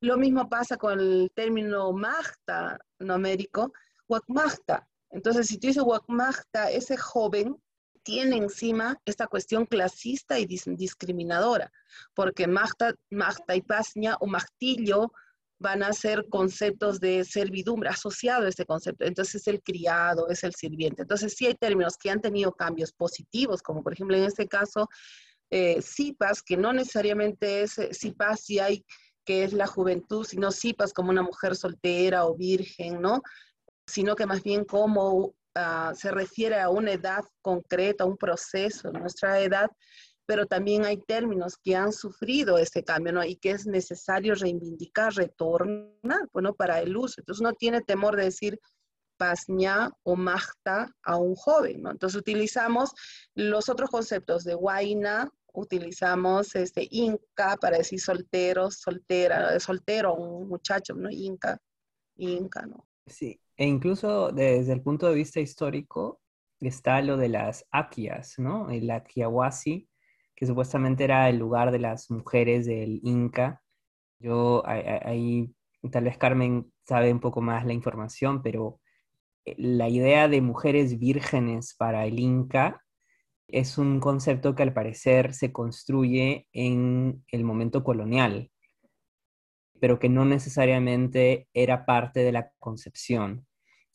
Lo 0.00 0.16
mismo 0.16 0.48
pasa 0.48 0.76
con 0.76 0.98
el 0.98 1.30
término 1.34 1.92
magta 1.92 2.78
numérico, 2.98 3.72
wakmagta. 4.08 4.88
Entonces, 5.10 5.46
si 5.46 5.58
tú 5.58 5.68
dices 5.68 5.82
wakmagta, 5.82 6.70
ese 6.70 6.96
joven 6.96 7.56
tiene 8.02 8.36
encima 8.36 8.96
esta 9.04 9.26
cuestión 9.26 9.66
clasista 9.66 10.38
y 10.38 10.46
discriminadora, 10.46 11.70
porque 12.14 12.46
magta, 12.46 12.94
magta 13.10 13.54
y 13.54 13.62
pasña 13.62 14.16
o 14.20 14.26
magtillo 14.26 15.12
van 15.58 15.82
a 15.82 15.92
ser 15.92 16.26
conceptos 16.30 17.00
de 17.00 17.24
servidumbre 17.24 17.88
asociado 17.88 18.46
a 18.46 18.48
este 18.48 18.64
concepto. 18.64 19.04
Entonces, 19.04 19.42
es 19.42 19.48
el 19.48 19.60
criado, 19.62 20.28
es 20.28 20.44
el 20.44 20.54
sirviente. 20.54 21.02
Entonces, 21.02 21.34
sí 21.34 21.46
hay 21.46 21.54
términos 21.54 21.96
que 21.96 22.10
han 22.10 22.20
tenido 22.20 22.52
cambios 22.52 22.92
positivos, 22.92 23.62
como 23.62 23.82
por 23.82 23.92
ejemplo 23.92 24.16
en 24.16 24.24
este 24.24 24.46
caso, 24.46 24.88
eh, 25.50 25.80
CIPAS, 25.82 26.42
que 26.42 26.56
no 26.56 26.72
necesariamente 26.72 27.62
es 27.62 27.76
CIPAS 27.92 28.40
si 28.40 28.58
hay 28.58 28.84
que 29.28 29.44
es 29.44 29.52
la 29.52 29.66
juventud, 29.66 30.24
sino 30.24 30.50
sipas 30.50 30.94
como 30.94 31.10
una 31.10 31.20
mujer 31.20 31.54
soltera 31.54 32.24
o 32.24 32.34
virgen, 32.34 33.02
¿no? 33.02 33.20
Sino 33.86 34.16
que 34.16 34.24
más 34.24 34.42
bien 34.42 34.64
como 34.64 35.34
ah, 35.54 35.92
se 35.94 36.10
refiere 36.10 36.58
a 36.58 36.70
una 36.70 36.92
edad 36.92 37.22
concreta, 37.42 38.06
un 38.06 38.16
proceso, 38.16 38.90
nuestra 38.90 39.38
edad, 39.40 39.68
pero 40.24 40.46
también 40.46 40.86
hay 40.86 40.96
términos 40.96 41.58
que 41.62 41.76
han 41.76 41.92
sufrido 41.92 42.56
este 42.56 42.82
cambio, 42.82 43.12
¿no? 43.12 43.22
Y 43.22 43.36
que 43.36 43.50
es 43.50 43.66
necesario 43.66 44.34
reivindicar, 44.34 45.12
retornar, 45.12 46.26
bueno, 46.32 46.54
para 46.54 46.80
el 46.80 46.96
uso. 46.96 47.16
Entonces 47.18 47.42
no 47.42 47.52
tiene 47.52 47.82
temor 47.82 48.16
de 48.16 48.24
decir 48.24 48.58
pasña 49.18 49.90
o 50.04 50.16
magta 50.16 50.90
a 51.02 51.16
un 51.16 51.34
joven, 51.34 51.82
¿no? 51.82 51.90
Entonces 51.90 52.18
utilizamos 52.18 52.94
los 53.34 53.68
otros 53.68 53.90
conceptos 53.90 54.44
de 54.44 54.54
guaina, 54.54 55.30
utilizamos 55.58 56.54
este 56.54 56.86
inca 56.90 57.56
para 57.60 57.78
decir 57.78 58.00
soltero, 58.00 58.70
soltera, 58.70 59.58
soltero, 59.60 60.14
un 60.14 60.48
muchacho, 60.48 60.94
¿no? 60.94 61.10
Inca, 61.10 61.58
inca, 62.16 62.66
¿no? 62.66 62.86
Sí, 63.06 63.40
e 63.56 63.66
incluso 63.66 64.30
desde 64.30 64.72
el 64.72 64.82
punto 64.82 65.08
de 65.08 65.14
vista 65.14 65.40
histórico 65.40 66.20
está 66.60 67.00
lo 67.02 67.16
de 67.16 67.28
las 67.28 67.64
aquias, 67.70 68.38
¿no? 68.38 68.70
El 68.70 68.90
Aquiahuasi, 68.90 69.88
que 70.34 70.46
supuestamente 70.46 71.04
era 71.04 71.28
el 71.28 71.38
lugar 71.38 71.72
de 71.72 71.78
las 71.78 72.10
mujeres 72.10 72.66
del 72.66 73.00
Inca. 73.02 73.62
Yo 74.20 74.62
ahí, 74.66 75.52
tal 75.90 76.04
vez 76.04 76.18
Carmen 76.18 76.72
sabe 76.86 77.12
un 77.12 77.20
poco 77.20 77.40
más 77.40 77.64
la 77.64 77.72
información, 77.72 78.42
pero 78.42 78.80
eh, 79.44 79.54
la 79.58 79.88
idea 79.88 80.28
de 80.28 80.40
mujeres 80.40 80.98
vírgenes 80.98 81.74
para 81.76 82.06
el 82.06 82.18
Inca 82.18 82.84
es 83.48 83.78
un 83.78 83.98
concepto 83.98 84.54
que 84.54 84.62
al 84.62 84.74
parecer 84.74 85.34
se 85.34 85.52
construye 85.52 86.46
en 86.52 87.24
el 87.32 87.44
momento 87.44 87.82
colonial, 87.82 88.50
pero 89.80 89.98
que 89.98 90.08
no 90.08 90.24
necesariamente 90.24 91.48
era 91.54 91.86
parte 91.86 92.20
de 92.20 92.32
la 92.32 92.50
concepción. 92.58 93.46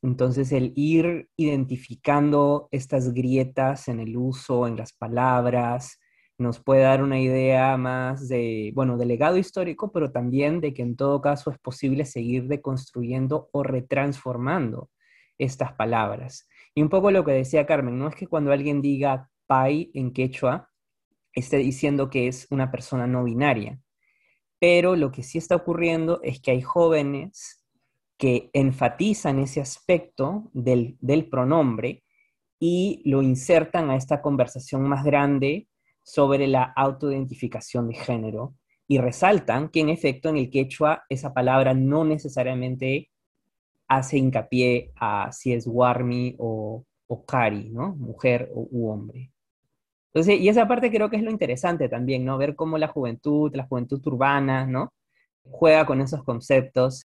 Entonces, 0.01 0.51
el 0.51 0.73
ir 0.75 1.29
identificando 1.37 2.67
estas 2.71 3.13
grietas 3.13 3.87
en 3.87 3.99
el 3.99 4.17
uso, 4.17 4.67
en 4.67 4.75
las 4.75 4.91
palabras, 4.91 5.99
nos 6.37 6.59
puede 6.59 6.81
dar 6.81 7.03
una 7.03 7.19
idea 7.19 7.77
más 7.77 8.27
de, 8.27 8.71
bueno, 8.75 8.97
de 8.97 9.05
legado 9.05 9.37
histórico, 9.37 9.91
pero 9.91 10.11
también 10.11 10.61
de 10.61 10.73
que 10.73 10.81
en 10.81 10.95
todo 10.95 11.21
caso 11.21 11.51
es 11.51 11.59
posible 11.59 12.05
seguir 12.05 12.47
deconstruyendo 12.47 13.49
o 13.53 13.63
retransformando 13.63 14.89
estas 15.37 15.73
palabras. 15.73 16.47
Y 16.75 16.81
un 16.81 16.89
poco 16.89 17.11
lo 17.11 17.23
que 17.23 17.31
decía 17.31 17.65
Carmen, 17.65 17.97
no 17.97 18.07
es 18.07 18.15
que 18.15 18.27
cuando 18.27 18.51
alguien 18.51 18.81
diga 18.81 19.29
pai 19.53 19.91
en 19.93 20.11
quechua 20.11 20.67
esté 21.31 21.57
diciendo 21.57 22.09
que 22.09 22.27
es 22.27 22.47
una 22.49 22.71
persona 22.71 23.05
no 23.05 23.23
binaria. 23.23 23.79
Pero 24.59 24.95
lo 24.95 25.11
que 25.11 25.21
sí 25.21 25.37
está 25.37 25.55
ocurriendo 25.55 26.21
es 26.23 26.39
que 26.39 26.51
hay 26.51 26.61
jóvenes 26.61 27.63
que 28.17 28.49
enfatizan 28.53 29.37
ese 29.37 29.61
aspecto 29.61 30.49
del, 30.53 30.97
del 31.01 31.29
pronombre 31.29 32.03
y 32.59 33.03
lo 33.05 33.21
insertan 33.21 33.91
a 33.91 33.95
esta 33.95 34.23
conversación 34.23 34.81
más 34.89 35.03
grande 35.03 35.67
sobre 36.01 36.47
la 36.47 36.63
autoidentificación 36.75 37.89
de 37.89 37.95
género 37.95 38.55
y 38.87 38.97
resaltan 38.97 39.69
que 39.69 39.81
en 39.81 39.89
efecto 39.89 40.29
en 40.29 40.37
el 40.37 40.49
quechua 40.49 41.03
esa 41.09 41.31
palabra 41.31 41.75
no 41.75 42.05
necesariamente 42.05 43.11
hace 43.87 44.17
hincapié 44.17 44.93
a 44.95 45.31
si 45.31 45.53
es 45.53 45.67
warmi 45.67 46.35
o, 46.39 46.85
o 47.05 47.25
kari, 47.25 47.69
¿no? 47.69 47.95
Mujer 47.95 48.49
u 48.51 48.89
hombre. 48.89 49.32
Entonces, 50.13 50.39
y 50.39 50.47
esa 50.47 50.67
parte 50.67 50.91
creo 50.91 51.09
que 51.09 51.15
es 51.15 51.23
lo 51.23 51.31
interesante 51.31 51.89
también, 51.89 52.23
¿no? 52.23 52.37
Ver 52.37 52.55
cómo 52.55 52.77
la 52.77 52.87
juventud, 52.87 53.51
la 53.55 53.65
juventud 53.65 53.99
urbana, 54.05 54.67
¿no? 54.67 54.93
Juega 55.43 55.85
con 55.87 56.01
esos 56.01 56.23
conceptos 56.23 57.07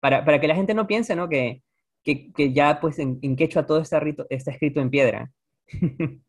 para, 0.00 0.24
para 0.24 0.40
que 0.40 0.48
la 0.48 0.54
gente 0.54 0.72
no 0.72 0.86
piense, 0.86 1.14
¿no? 1.14 1.28
Que, 1.28 1.62
que, 2.02 2.52
ya, 2.54 2.80
pues, 2.80 2.98
en, 2.98 3.18
en, 3.20 3.36
quechua 3.36 3.66
todo 3.66 3.80
está, 3.80 4.00
rito, 4.00 4.26
está 4.30 4.52
escrito 4.52 4.80
en 4.80 4.88
piedra. 4.88 5.30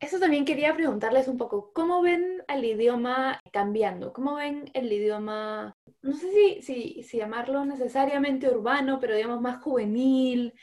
Eso 0.00 0.18
también 0.18 0.44
quería 0.46 0.74
preguntarles 0.74 1.28
un 1.28 1.36
poco, 1.36 1.72
¿cómo 1.74 2.02
ven 2.02 2.42
al 2.48 2.64
idioma 2.64 3.40
cambiando? 3.50 4.12
¿Cómo 4.12 4.34
ven 4.36 4.70
el 4.74 4.92
idioma, 4.92 5.74
no 6.02 6.12
sé 6.14 6.30
si, 6.32 6.62
si, 6.62 7.02
si 7.02 7.16
llamarlo 7.18 7.64
necesariamente 7.64 8.48
urbano, 8.48 8.98
pero 9.00 9.14
digamos 9.14 9.40
más 9.40 9.62
juvenil, 9.62 10.54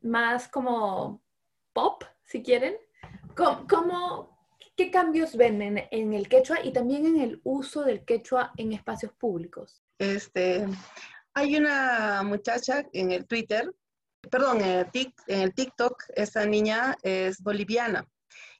más 0.00 0.48
como 0.48 1.20
pop, 1.72 2.04
si 2.24 2.42
quieren? 2.42 2.76
¿Cómo, 3.36 4.38
qué 4.76 4.90
cambios 4.90 5.36
ven 5.36 5.60
en, 5.60 6.12
el 6.14 6.28
quechua 6.28 6.64
y 6.64 6.72
también 6.72 7.04
en 7.04 7.20
el 7.20 7.40
uso 7.44 7.82
del 7.82 8.02
quechua 8.04 8.52
en 8.56 8.72
espacios 8.72 9.12
públicos? 9.12 9.82
Este, 9.98 10.66
hay 11.34 11.56
una 11.56 12.22
muchacha 12.22 12.86
en 12.94 13.12
el 13.12 13.26
Twitter, 13.26 13.70
perdón, 14.30 14.62
en 14.62 14.86
el, 15.26 15.54
TikTok, 15.54 16.04
esa 16.14 16.46
niña 16.46 16.96
es 17.02 17.42
boliviana. 17.42 18.08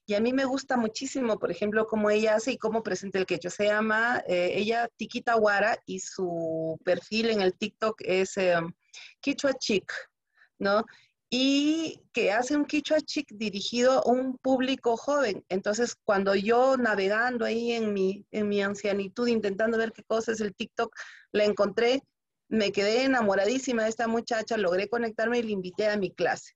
Y 0.04 0.14
a 0.14 0.20
mí 0.20 0.32
me 0.32 0.44
gusta 0.44 0.76
muchísimo, 0.76 1.38
por 1.38 1.50
ejemplo, 1.50 1.86
cómo 1.86 2.10
ella 2.10 2.36
hace 2.36 2.52
y 2.52 2.58
cómo 2.58 2.82
presenta 2.82 3.18
el 3.18 3.26
quechua. 3.26 3.50
Se 3.50 3.64
llama 3.64 4.22
eh, 4.28 4.52
ella 4.54 4.88
Tiquita 4.96 5.34
Guara 5.34 5.78
y 5.86 6.00
su 6.00 6.78
perfil 6.84 7.30
en 7.30 7.40
el 7.40 7.54
TikTok 7.54 8.02
es 8.04 8.36
eh, 8.36 8.60
Quechua 9.22 9.54
Chic, 9.54 9.90
¿no? 10.58 10.84
Y 11.28 12.02
que 12.12 12.32
hace 12.32 12.56
un 12.56 12.64
quichua 12.64 13.00
chic 13.00 13.26
dirigido 13.32 14.06
a 14.06 14.10
un 14.10 14.38
público 14.38 14.96
joven. 14.96 15.44
Entonces, 15.48 15.96
cuando 16.04 16.34
yo 16.34 16.76
navegando 16.76 17.44
ahí 17.44 17.72
en 17.72 17.92
mi, 17.92 18.24
en 18.30 18.48
mi 18.48 18.62
ancianitud, 18.62 19.26
intentando 19.26 19.76
ver 19.76 19.92
qué 19.92 20.02
cosa 20.04 20.32
es 20.32 20.40
el 20.40 20.54
TikTok, 20.54 20.94
la 21.32 21.44
encontré, 21.44 22.02
me 22.48 22.70
quedé 22.70 23.04
enamoradísima 23.04 23.82
de 23.84 23.88
esta 23.88 24.06
muchacha, 24.06 24.56
logré 24.56 24.88
conectarme 24.88 25.38
y 25.38 25.42
la 25.42 25.50
invité 25.50 25.88
a 25.88 25.96
mi 25.96 26.12
clase. 26.12 26.54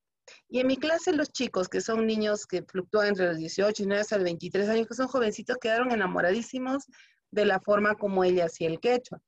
Y 0.48 0.60
en 0.60 0.68
mi 0.68 0.76
clase 0.76 1.12
los 1.12 1.32
chicos, 1.32 1.68
que 1.68 1.80
son 1.80 2.06
niños 2.06 2.46
que 2.46 2.62
fluctúan 2.62 3.08
entre 3.08 3.26
los 3.26 3.36
18 3.38 3.82
y 3.82 3.86
9 3.86 4.00
hasta 4.02 4.16
los 4.16 4.24
23 4.24 4.68
años, 4.68 4.86
que 4.86 4.94
son 4.94 5.08
jovencitos, 5.08 5.56
quedaron 5.60 5.90
enamoradísimos 5.90 6.86
de 7.32 7.44
la 7.44 7.60
forma 7.60 7.96
como 7.96 8.22
ella 8.22 8.46
hacía 8.46 8.68
el 8.68 8.78
quechua. 8.78 9.20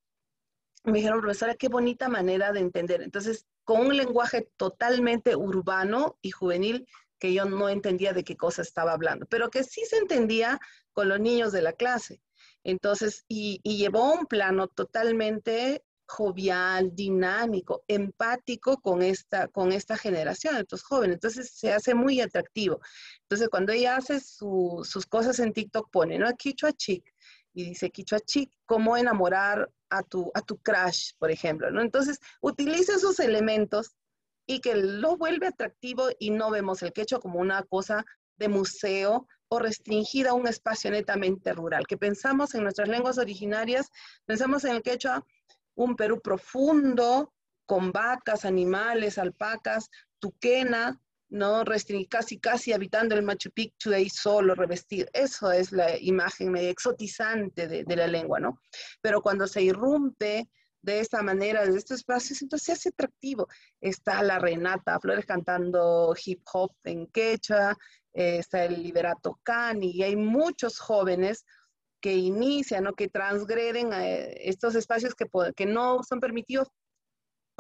Me 0.85 0.99
dijeron, 0.99 1.21
profesora, 1.21 1.55
qué 1.55 1.69
bonita 1.69 2.09
manera 2.09 2.53
de 2.53 2.61
entender. 2.61 3.03
Entonces, 3.03 3.47
con 3.65 3.87
un 3.87 3.97
lenguaje 3.97 4.49
totalmente 4.57 5.37
urbano 5.37 6.19
y 6.23 6.31
juvenil 6.31 6.87
que 7.19 7.33
yo 7.33 7.45
no 7.45 7.69
entendía 7.69 8.13
de 8.13 8.25
qué 8.25 8.37
cosa 8.37 8.63
estaba 8.63 8.93
hablando, 8.93 9.27
pero 9.27 9.49
que 9.49 9.63
sí 9.63 9.85
se 9.85 9.99
entendía 9.99 10.59
con 10.93 11.09
los 11.09 11.21
niños 11.21 11.53
de 11.53 11.63
la 11.63 11.73
clase. 11.73 12.21
Entonces, 12.65 13.25
y, 13.29 13.61
llevó 13.63 14.13
un 14.13 14.27
plano 14.27 14.69
totalmente 14.69 15.85
jovial, 16.07 16.95
dinámico, 16.95 17.85
empático 17.89 18.81
con 18.81 19.03
esta, 19.03 19.49
con 19.49 19.73
esta 19.73 19.97
generación, 19.97 20.57
estos 20.57 20.83
jóvenes. 20.83 21.15
Entonces 21.15 21.51
se 21.55 21.73
hace 21.73 21.95
muy 21.95 22.21
atractivo. 22.21 22.81
Entonces 23.23 23.49
cuando 23.49 23.73
ella 23.73 23.97
hace 23.97 24.21
sus 24.21 25.07
cosas 25.09 25.39
en 25.39 25.53
TikTok, 25.53 25.91
pone, 25.91 26.19
¿no? 26.19 26.31
Quichua 26.37 26.73
Chic, 26.73 27.12
y 27.55 27.65
dice 27.65 27.91
Quichua 27.91 28.21
Chic, 28.21 28.51
cómo 28.67 28.97
enamorar 28.97 29.71
a 29.91 30.03
tu, 30.03 30.31
a 30.35 30.41
tu 30.41 30.59
crush, 30.59 31.13
por 31.19 31.31
ejemplo, 31.31 31.71
¿no? 31.71 31.81
Entonces 31.83 32.19
utiliza 32.41 32.97
esos 32.97 33.21
elementos 33.21 33.95
y 34.47 34.61
que 34.61 34.75
lo 34.75 35.17
vuelve 35.17 35.47
atractivo 35.47 36.09
y 36.19 36.31
no 36.31 36.51
vemos 36.51 36.83
el 36.83 36.93
quechua 36.93 37.21
como 37.21 37.39
una 37.39 37.63
cosa 37.65 38.05
de 38.37 38.49
museo 38.49 39.27
o 39.49 39.59
restringida 39.59 40.31
a 40.31 40.35
un 40.35 40.49
espacio 40.49 40.91
netamente 40.91 41.53
rural, 41.53 41.87
que 41.87 41.99
pensamos 41.99 42.55
en 42.55 42.63
nuestras 42.63 42.89
lenguas 42.89 43.19
originarias, 43.19 43.91
pensamos 44.25 44.65
en 44.65 44.77
el 44.77 44.83
quechua, 44.83 45.25
un 45.75 45.95
Perú 45.95 46.21
profundo, 46.23 47.33
con 47.67 47.93
vacas, 47.93 48.45
animales, 48.45 49.19
alpacas, 49.19 49.89
tuquena, 50.19 51.01
¿no? 51.33 51.65
casi, 52.11 52.39
casi 52.39 52.73
habitando 52.75 53.15
el 53.15 53.23
Machu 53.23 53.51
Picchu 53.51 53.93
ahí 53.93 54.09
solo, 54.11 54.55
revestido. 54.55 55.09
Eso 55.15 55.51
es 55.51 55.73
la 55.73 55.99
imagen 55.99 56.53
medio 56.53 56.69
exotizante 56.69 57.67
de, 57.69 57.97
la 57.97 58.07
lengua, 58.07 58.39
¿no? 58.39 58.61
Pero 59.01 59.23
cuando 59.23 59.47
se 59.47 59.63
irrumpe 59.63 60.49
de 60.83 61.01
esta 61.01 61.23
manera, 61.23 61.65
de 61.65 61.79
estos 61.79 61.99
espacios, 61.99 62.43
entonces 62.43 62.67
se 62.67 62.73
hace 62.73 62.89
atractivo. 62.91 63.49
Está 63.81 64.23
la 64.23 64.39
Renata 64.39 65.01
Flores 65.01 65.25
cantando 65.25 66.15
hip 66.23 66.43
hop 66.53 66.73
en 66.85 67.07
quechua, 67.07 67.79
eh, 68.13 68.37
está 68.39 68.65
el 68.65 68.83
Liberato 68.83 69.41
Cani, 69.43 69.91
y 69.91 70.03
hay 70.03 70.17
muchos 70.17 70.79
jóvenes 70.79 71.47
que 72.03 72.15
inician 72.15 72.87
o 72.89 72.93
que 72.93 73.09
transgreden 73.09 73.93
eh, 73.95 74.35
estos 74.49 74.75
espacios 74.75 75.15
que, 75.15 75.25
que 75.57 75.67
no 75.67 76.03
son 76.03 76.21
permitidos 76.21 76.69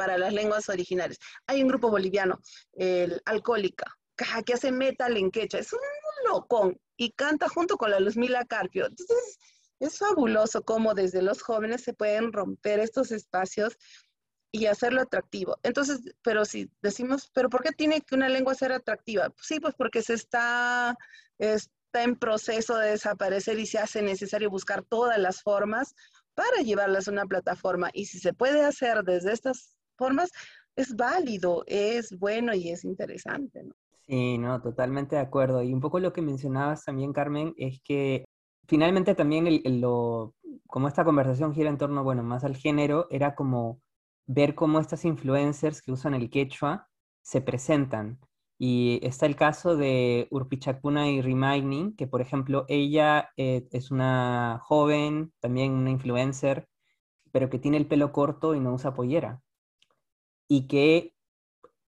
para 0.02 0.18
las 0.18 0.32
lenguas 0.32 0.68
originales. 0.68 1.16
Hay 1.46 1.62
un 1.62 1.68
grupo 1.68 1.88
boliviano, 1.88 2.40
el 2.72 3.22
Alcohólica, 3.24 3.86
que 4.44 4.52
hace 4.52 4.72
metal 4.72 5.16
en 5.16 5.30
quechua, 5.30 5.60
es 5.60 5.72
un 5.72 5.78
locón 6.28 6.76
y 6.96 7.12
canta 7.12 7.48
junto 7.48 7.76
con 7.76 7.92
la 7.92 8.00
Luzmila 8.00 8.44
Carpio. 8.44 8.86
Entonces, 8.86 9.38
es 9.78 9.98
fabuloso 9.98 10.64
cómo 10.64 10.94
desde 10.94 11.22
los 11.22 11.40
jóvenes 11.40 11.84
se 11.84 11.94
pueden 11.94 12.32
romper 12.32 12.80
estos 12.80 13.12
espacios 13.12 13.78
y 14.50 14.66
hacerlo 14.66 15.02
atractivo. 15.02 15.56
Entonces, 15.62 16.00
pero 16.22 16.44
si 16.46 16.68
decimos, 16.82 17.30
pero 17.32 17.48
¿por 17.48 17.62
qué 17.62 17.70
tiene 17.70 18.00
que 18.00 18.16
una 18.16 18.28
lengua 18.28 18.56
ser 18.56 18.72
atractiva? 18.72 19.32
Sí, 19.40 19.60
pues 19.60 19.76
porque 19.76 20.02
se 20.02 20.14
está, 20.14 20.98
está 21.38 22.02
en 22.02 22.16
proceso 22.16 22.76
de 22.76 22.90
desaparecer 22.90 23.56
y 23.60 23.66
se 23.66 23.78
hace 23.78 24.02
necesario 24.02 24.50
buscar 24.50 24.82
todas 24.82 25.18
las 25.18 25.42
formas 25.42 25.94
para 26.34 26.62
llevarlas 26.62 27.06
a 27.06 27.12
una 27.12 27.26
plataforma. 27.26 27.90
Y 27.92 28.06
si 28.06 28.18
se 28.18 28.32
puede 28.32 28.64
hacer 28.64 29.04
desde 29.04 29.32
estas 29.32 29.76
formas, 29.96 30.30
es 30.76 30.94
válido, 30.96 31.64
es 31.66 32.18
bueno 32.18 32.54
y 32.54 32.70
es 32.70 32.84
interesante. 32.84 33.62
¿no? 33.64 33.74
Sí, 34.06 34.38
no, 34.38 34.60
totalmente 34.60 35.16
de 35.16 35.22
acuerdo. 35.22 35.62
Y 35.62 35.72
un 35.72 35.80
poco 35.80 36.00
lo 36.00 36.12
que 36.12 36.22
mencionabas 36.22 36.84
también, 36.84 37.12
Carmen, 37.12 37.54
es 37.56 37.80
que 37.82 38.24
finalmente 38.66 39.14
también 39.14 39.60
lo, 39.80 40.34
como 40.66 40.88
esta 40.88 41.04
conversación 41.04 41.54
gira 41.54 41.70
en 41.70 41.78
torno, 41.78 42.04
bueno, 42.04 42.22
más 42.22 42.44
al 42.44 42.56
género, 42.56 43.06
era 43.10 43.34
como 43.34 43.80
ver 44.26 44.54
cómo 44.54 44.80
estas 44.80 45.04
influencers 45.04 45.82
que 45.82 45.92
usan 45.92 46.14
el 46.14 46.30
quechua 46.30 46.88
se 47.22 47.40
presentan. 47.40 48.18
Y 48.58 49.00
está 49.02 49.26
el 49.26 49.34
caso 49.36 49.76
de 49.76 50.28
Urpichacuna 50.30 51.10
y 51.10 51.20
Remaining, 51.20 51.96
que 51.96 52.06
por 52.06 52.20
ejemplo 52.20 52.64
ella 52.68 53.30
eh, 53.36 53.66
es 53.72 53.90
una 53.90 54.60
joven, 54.62 55.32
también 55.40 55.72
una 55.72 55.90
influencer, 55.90 56.68
pero 57.32 57.50
que 57.50 57.58
tiene 57.58 57.76
el 57.76 57.86
pelo 57.86 58.12
corto 58.12 58.54
y 58.54 58.60
no 58.60 58.72
usa 58.74 58.94
pollera. 58.94 59.40
Y 60.52 60.66
que 60.66 61.14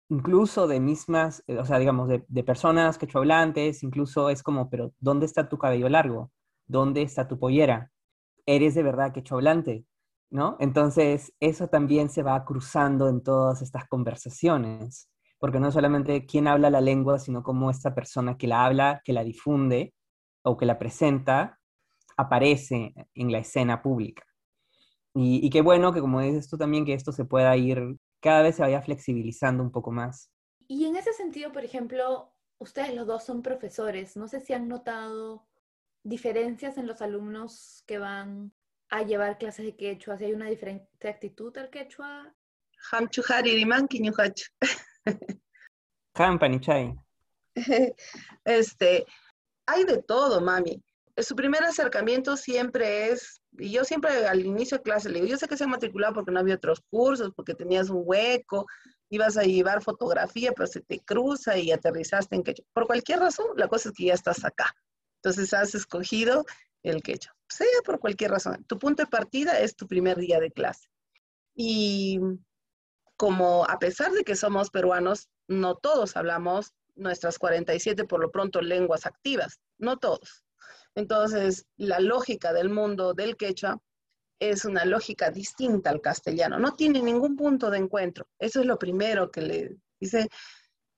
incluso 0.09 0.67
de 0.69 0.79
mismas, 0.79 1.43
eh, 1.47 1.59
o 1.59 1.65
sea, 1.65 1.79
digamos, 1.79 2.09
de, 2.09 2.25
de 2.29 2.45
personas 2.45 2.99
quechuahablantes, 2.99 3.83
incluso 3.83 4.31
es 4.31 4.43
como, 4.43 4.71
pero 4.71 4.93
¿dónde 5.01 5.27
está 5.27 5.49
tu 5.49 5.59
cabello 5.59 5.89
largo? 5.89 6.31
¿Dónde 6.67 7.03
está 7.03 7.27
tu 7.27 7.39
pollera? 7.39 7.91
¿Eres 8.47 8.75
de 8.75 8.83
verdad 8.83 9.13
quechuahablante? 9.13 9.87
¿no? 10.33 10.57
Entonces, 10.61 11.35
eso 11.41 11.69
también 11.69 12.09
se 12.09 12.23
va 12.23 12.45
cruzando 12.45 13.09
en 13.09 13.23
todas 13.23 13.61
estas 13.61 13.87
conversaciones, 13.87 15.11
porque 15.39 15.61
no 15.61 15.71
solamente 15.71 16.25
quién 16.25 16.49
habla 16.49 16.71
la 16.71 16.81
lengua, 16.81 17.19
sino 17.19 17.43
cómo 17.43 17.71
esta 17.71 17.95
persona 17.95 18.39
que 18.39 18.47
la 18.47 18.65
habla, 18.65 19.03
que 19.05 19.13
la 19.13 19.25
difunde 19.25 19.95
o 20.43 20.57
que 20.57 20.65
la 20.65 20.79
presenta, 20.79 21.59
aparece 22.17 22.95
en 23.15 23.31
la 23.31 23.39
escena 23.39 23.83
pública. 23.83 24.25
Y, 25.15 25.51
qué 25.51 25.61
bueno 25.61 25.93
que, 25.93 26.01
como 26.01 26.23
dices 26.23 26.49
tú 26.49 26.57
también, 26.57 26.87
que 26.87 26.95
esto 26.95 27.13
se 27.13 27.27
pueda 27.27 27.55
ir, 27.59 27.99
cada 28.23 28.43
vez 28.43 28.57
se 28.57 28.63
vaya 28.63 28.81
flexibilizando 28.81 29.63
un 29.63 29.71
poco 29.71 29.91
más. 29.91 30.31
Y 30.69 30.87
en 30.87 30.97
ese 30.97 31.13
sentido, 31.13 31.53
por 31.53 31.65
ejemplo, 31.65 32.33
ustedes 32.59 32.95
los 32.95 33.07
dos 33.07 33.25
son 33.25 33.43
profesores, 33.43 34.17
no 34.17 34.29
sé 34.29 34.41
si 34.41 34.55
han 34.55 34.69
notado 34.69 35.47
diferencias 36.05 36.79
en 36.79 36.87
los 36.87 37.03
alumnos 37.03 37.85
que 37.87 37.99
van 37.99 38.53
a 38.91 39.03
llevar 39.03 39.39
clases 39.39 39.65
de 39.67 39.77
quechua? 39.77 40.19
Si 40.19 40.25
hay 40.25 40.33
una 40.33 40.49
diferente 40.49 41.09
actitud 41.09 41.57
al 41.59 41.71
quechua. 41.71 42.35
Este, 48.45 49.07
hay 49.67 49.85
de 49.85 50.03
todo, 50.03 50.41
mami. 50.41 50.83
Su 51.17 51.37
primer 51.37 51.63
acercamiento 51.65 52.37
siempre 52.37 53.09
es, 53.09 53.42
y 53.59 53.71
yo 53.71 53.85
siempre 53.85 54.27
al 54.27 54.45
inicio 54.45 54.79
de 54.79 54.83
clase 54.83 55.09
le 55.09 55.21
digo, 55.21 55.27
yo 55.27 55.37
sé 55.37 55.49
que 55.49 55.57
se 55.57 55.65
ha 55.65 55.69
matriculado 55.69 56.15
porque 56.15 56.31
no 56.31 56.41
había 56.41 56.55
otros 56.55 56.81
cursos, 56.91 57.33
porque 57.35 57.55
tenías 57.55 57.91
un 57.91 58.03
hueco, 58.05 58.67
ibas 59.11 59.37
a 59.37 59.43
llevar 59.43 59.83
fotografía, 59.83 60.53
pero 60.53 60.67
se 60.67 60.81
te 60.81 61.01
cruza 61.01 61.59
y 61.59 61.71
aterrizaste 61.71 62.37
en 62.37 62.43
quechua. 62.43 62.65
Por 62.73 62.87
cualquier 62.87 63.21
razón, 63.21 63.47
la 63.57 63.69
cosa 63.69 63.91
es 63.91 63.95
que 63.95 64.07
ya 64.07 64.15
estás 64.15 64.45
acá. 64.45 64.75
Entonces 65.17 65.53
has 65.53 65.75
escogido 65.75 66.45
el 66.83 67.03
quechua 67.03 67.35
sea 67.53 67.83
por 67.85 68.01
cualquier 68.01 68.31
razón. 68.31 68.65
Tu 68.65 68.79
punto 68.79 69.03
de 69.03 69.09
partida 69.09 69.61
es 69.61 69.77
tu 69.77 69.87
primer 69.87 70.19
día 70.19 70.41
de 70.41 70.51
clase. 70.51 70.89
Y 71.55 72.19
como 73.17 73.65
a 73.69 73.79
pesar 73.79 74.13
de 74.13 74.25
que 74.25 74.35
somos 74.35 74.71
peruanos, 74.71 75.29
no 75.49 75.77
todos 75.77 76.17
hablamos 76.17 76.73
nuestras 76.95 77.39
47 77.39 78.05
por 78.05 78.21
lo 78.21 78.31
pronto 78.31 78.61
lenguas 78.61 79.07
activas, 79.07 79.61
no 79.79 79.99
todos. 79.99 80.45
Entonces, 80.95 81.67
la 81.77 82.01
lógica 82.01 82.53
del 82.53 82.71
mundo 82.71 83.15
del 83.15 83.37
quechua 83.37 83.81
es 84.39 84.65
una 84.65 84.85
lógica 84.85 85.31
distinta 85.31 85.91
al 85.91 86.01
castellano, 86.01 86.59
no 86.59 86.75
tiene 86.75 87.01
ningún 87.01 87.37
punto 87.37 87.71
de 87.71 87.79
encuentro. 87.79 88.27
Eso 88.39 88.61
es 88.61 88.67
lo 88.67 88.79
primero 88.79 89.31
que 89.31 89.41
le 89.41 89.77
dice, 90.01 90.29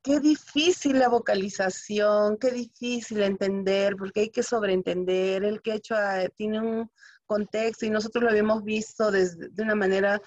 qué 0.03 0.21
difícil 0.21 0.99
la 0.99 1.09
vocalización, 1.09 2.39
qué 2.39 2.51
difícil 2.51 3.23
entender, 3.23 3.97
porque 3.97 4.21
hay 4.21 4.31
que 4.31 4.43
sobreentender. 4.43 5.45
El 5.45 5.63
quechua 5.63 6.29
tiene 6.37 6.61
un 6.61 6.91
contexto 7.27 7.87
y 7.87 7.91
nosotros 7.91 8.25
lo 8.25 8.31
habíamos 8.31 8.65
visto 8.65 9.11
desde, 9.11 9.49
de 9.49 9.63
una 9.63 9.75
manera 9.75 10.21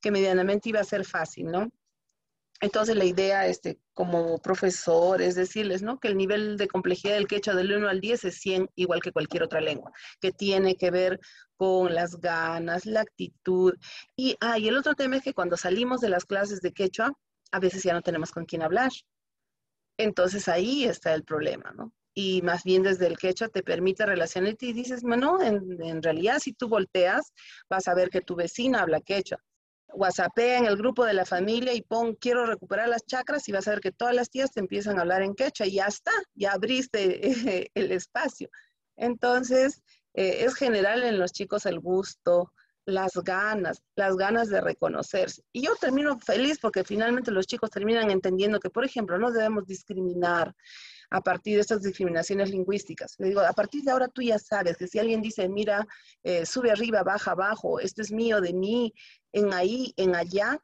que 0.00 0.10
medianamente 0.10 0.68
iba 0.68 0.80
a 0.80 0.84
ser 0.84 1.04
fácil, 1.04 1.46
¿no? 1.46 1.70
Entonces 2.64 2.96
la 2.96 3.04
idea, 3.04 3.46
este, 3.46 3.78
como 3.92 4.38
profesor, 4.38 5.20
es 5.20 5.34
decirles, 5.34 5.82
¿no? 5.82 6.00
Que 6.00 6.08
el 6.08 6.16
nivel 6.16 6.56
de 6.56 6.66
complejidad 6.66 7.12
del 7.12 7.26
quechua 7.26 7.54
del 7.54 7.70
1 7.74 7.90
al 7.90 8.00
10 8.00 8.24
es 8.24 8.38
100, 8.40 8.70
igual 8.74 9.02
que 9.02 9.12
cualquier 9.12 9.42
otra 9.42 9.60
lengua, 9.60 9.92
que 10.18 10.32
tiene 10.32 10.74
que 10.74 10.90
ver 10.90 11.20
con 11.58 11.94
las 11.94 12.18
ganas, 12.18 12.86
la 12.86 13.02
actitud. 13.02 13.74
Y, 14.16 14.38
ah, 14.40 14.58
y 14.58 14.68
el 14.68 14.78
otro 14.78 14.94
tema 14.94 15.16
es 15.16 15.22
que 15.22 15.34
cuando 15.34 15.58
salimos 15.58 16.00
de 16.00 16.08
las 16.08 16.24
clases 16.24 16.62
de 16.62 16.72
quechua, 16.72 17.12
a 17.52 17.60
veces 17.60 17.82
ya 17.82 17.92
no 17.92 18.00
tenemos 18.00 18.30
con 18.30 18.46
quién 18.46 18.62
hablar. 18.62 18.92
Entonces 19.98 20.48
ahí 20.48 20.84
está 20.84 21.12
el 21.12 21.22
problema, 21.22 21.70
¿no? 21.76 21.92
Y 22.14 22.40
más 22.40 22.64
bien 22.64 22.82
desde 22.82 23.08
el 23.08 23.18
quechua 23.18 23.48
te 23.48 23.62
permite 23.62 24.06
relacionarte 24.06 24.64
y 24.64 24.72
dices, 24.72 25.02
bueno, 25.02 25.42
en, 25.42 25.82
en 25.82 26.02
realidad 26.02 26.38
si 26.38 26.54
tú 26.54 26.68
volteas, 26.68 27.30
vas 27.68 27.88
a 27.88 27.94
ver 27.94 28.08
que 28.08 28.22
tu 28.22 28.34
vecina 28.36 28.80
habla 28.80 29.02
quechua. 29.02 29.38
WhatsAppea 29.94 30.58
en 30.58 30.66
el 30.66 30.76
grupo 30.76 31.04
de 31.04 31.14
la 31.14 31.24
familia 31.24 31.72
y 31.72 31.82
pon 31.82 32.14
quiero 32.14 32.46
recuperar 32.46 32.88
las 32.88 33.06
chakras 33.06 33.48
y 33.48 33.52
vas 33.52 33.66
a 33.68 33.72
ver 33.72 33.80
que 33.80 33.92
todas 33.92 34.14
las 34.14 34.30
tías 34.30 34.52
te 34.52 34.60
empiezan 34.60 34.98
a 34.98 35.02
hablar 35.02 35.22
en 35.22 35.34
quechua 35.34 35.66
y 35.66 35.74
ya 35.74 35.86
está, 35.86 36.12
ya 36.34 36.52
abriste 36.52 37.70
el 37.74 37.92
espacio. 37.92 38.48
Entonces, 38.96 39.82
eh, 40.14 40.44
es 40.44 40.54
general 40.54 41.02
en 41.02 41.18
los 41.18 41.32
chicos 41.32 41.66
el 41.66 41.80
gusto, 41.80 42.52
las 42.86 43.12
ganas, 43.14 43.82
las 43.96 44.16
ganas 44.16 44.48
de 44.48 44.60
reconocerse. 44.60 45.42
Y 45.52 45.62
yo 45.62 45.74
termino 45.76 46.18
feliz 46.18 46.58
porque 46.60 46.84
finalmente 46.84 47.30
los 47.30 47.46
chicos 47.46 47.70
terminan 47.70 48.10
entendiendo 48.10 48.60
que, 48.60 48.70
por 48.70 48.84
ejemplo, 48.84 49.18
no 49.18 49.30
debemos 49.30 49.66
discriminar 49.66 50.54
a 51.10 51.20
partir 51.20 51.56
de 51.56 51.60
estas 51.62 51.82
discriminaciones 51.82 52.50
lingüísticas. 52.50 53.14
Le 53.18 53.28
digo, 53.28 53.40
a 53.40 53.52
partir 53.52 53.82
de 53.82 53.90
ahora 53.90 54.08
tú 54.08 54.22
ya 54.22 54.38
sabes 54.38 54.76
que 54.76 54.86
si 54.86 54.98
alguien 54.98 55.22
dice, 55.22 55.48
mira, 55.48 55.86
eh, 56.22 56.46
sube 56.46 56.70
arriba, 56.70 57.02
baja 57.02 57.32
abajo, 57.32 57.80
esto 57.80 58.02
es 58.02 58.12
mío, 58.12 58.40
de 58.40 58.52
mí, 58.52 58.92
en 59.32 59.52
ahí, 59.52 59.92
en 59.96 60.14
allá, 60.14 60.60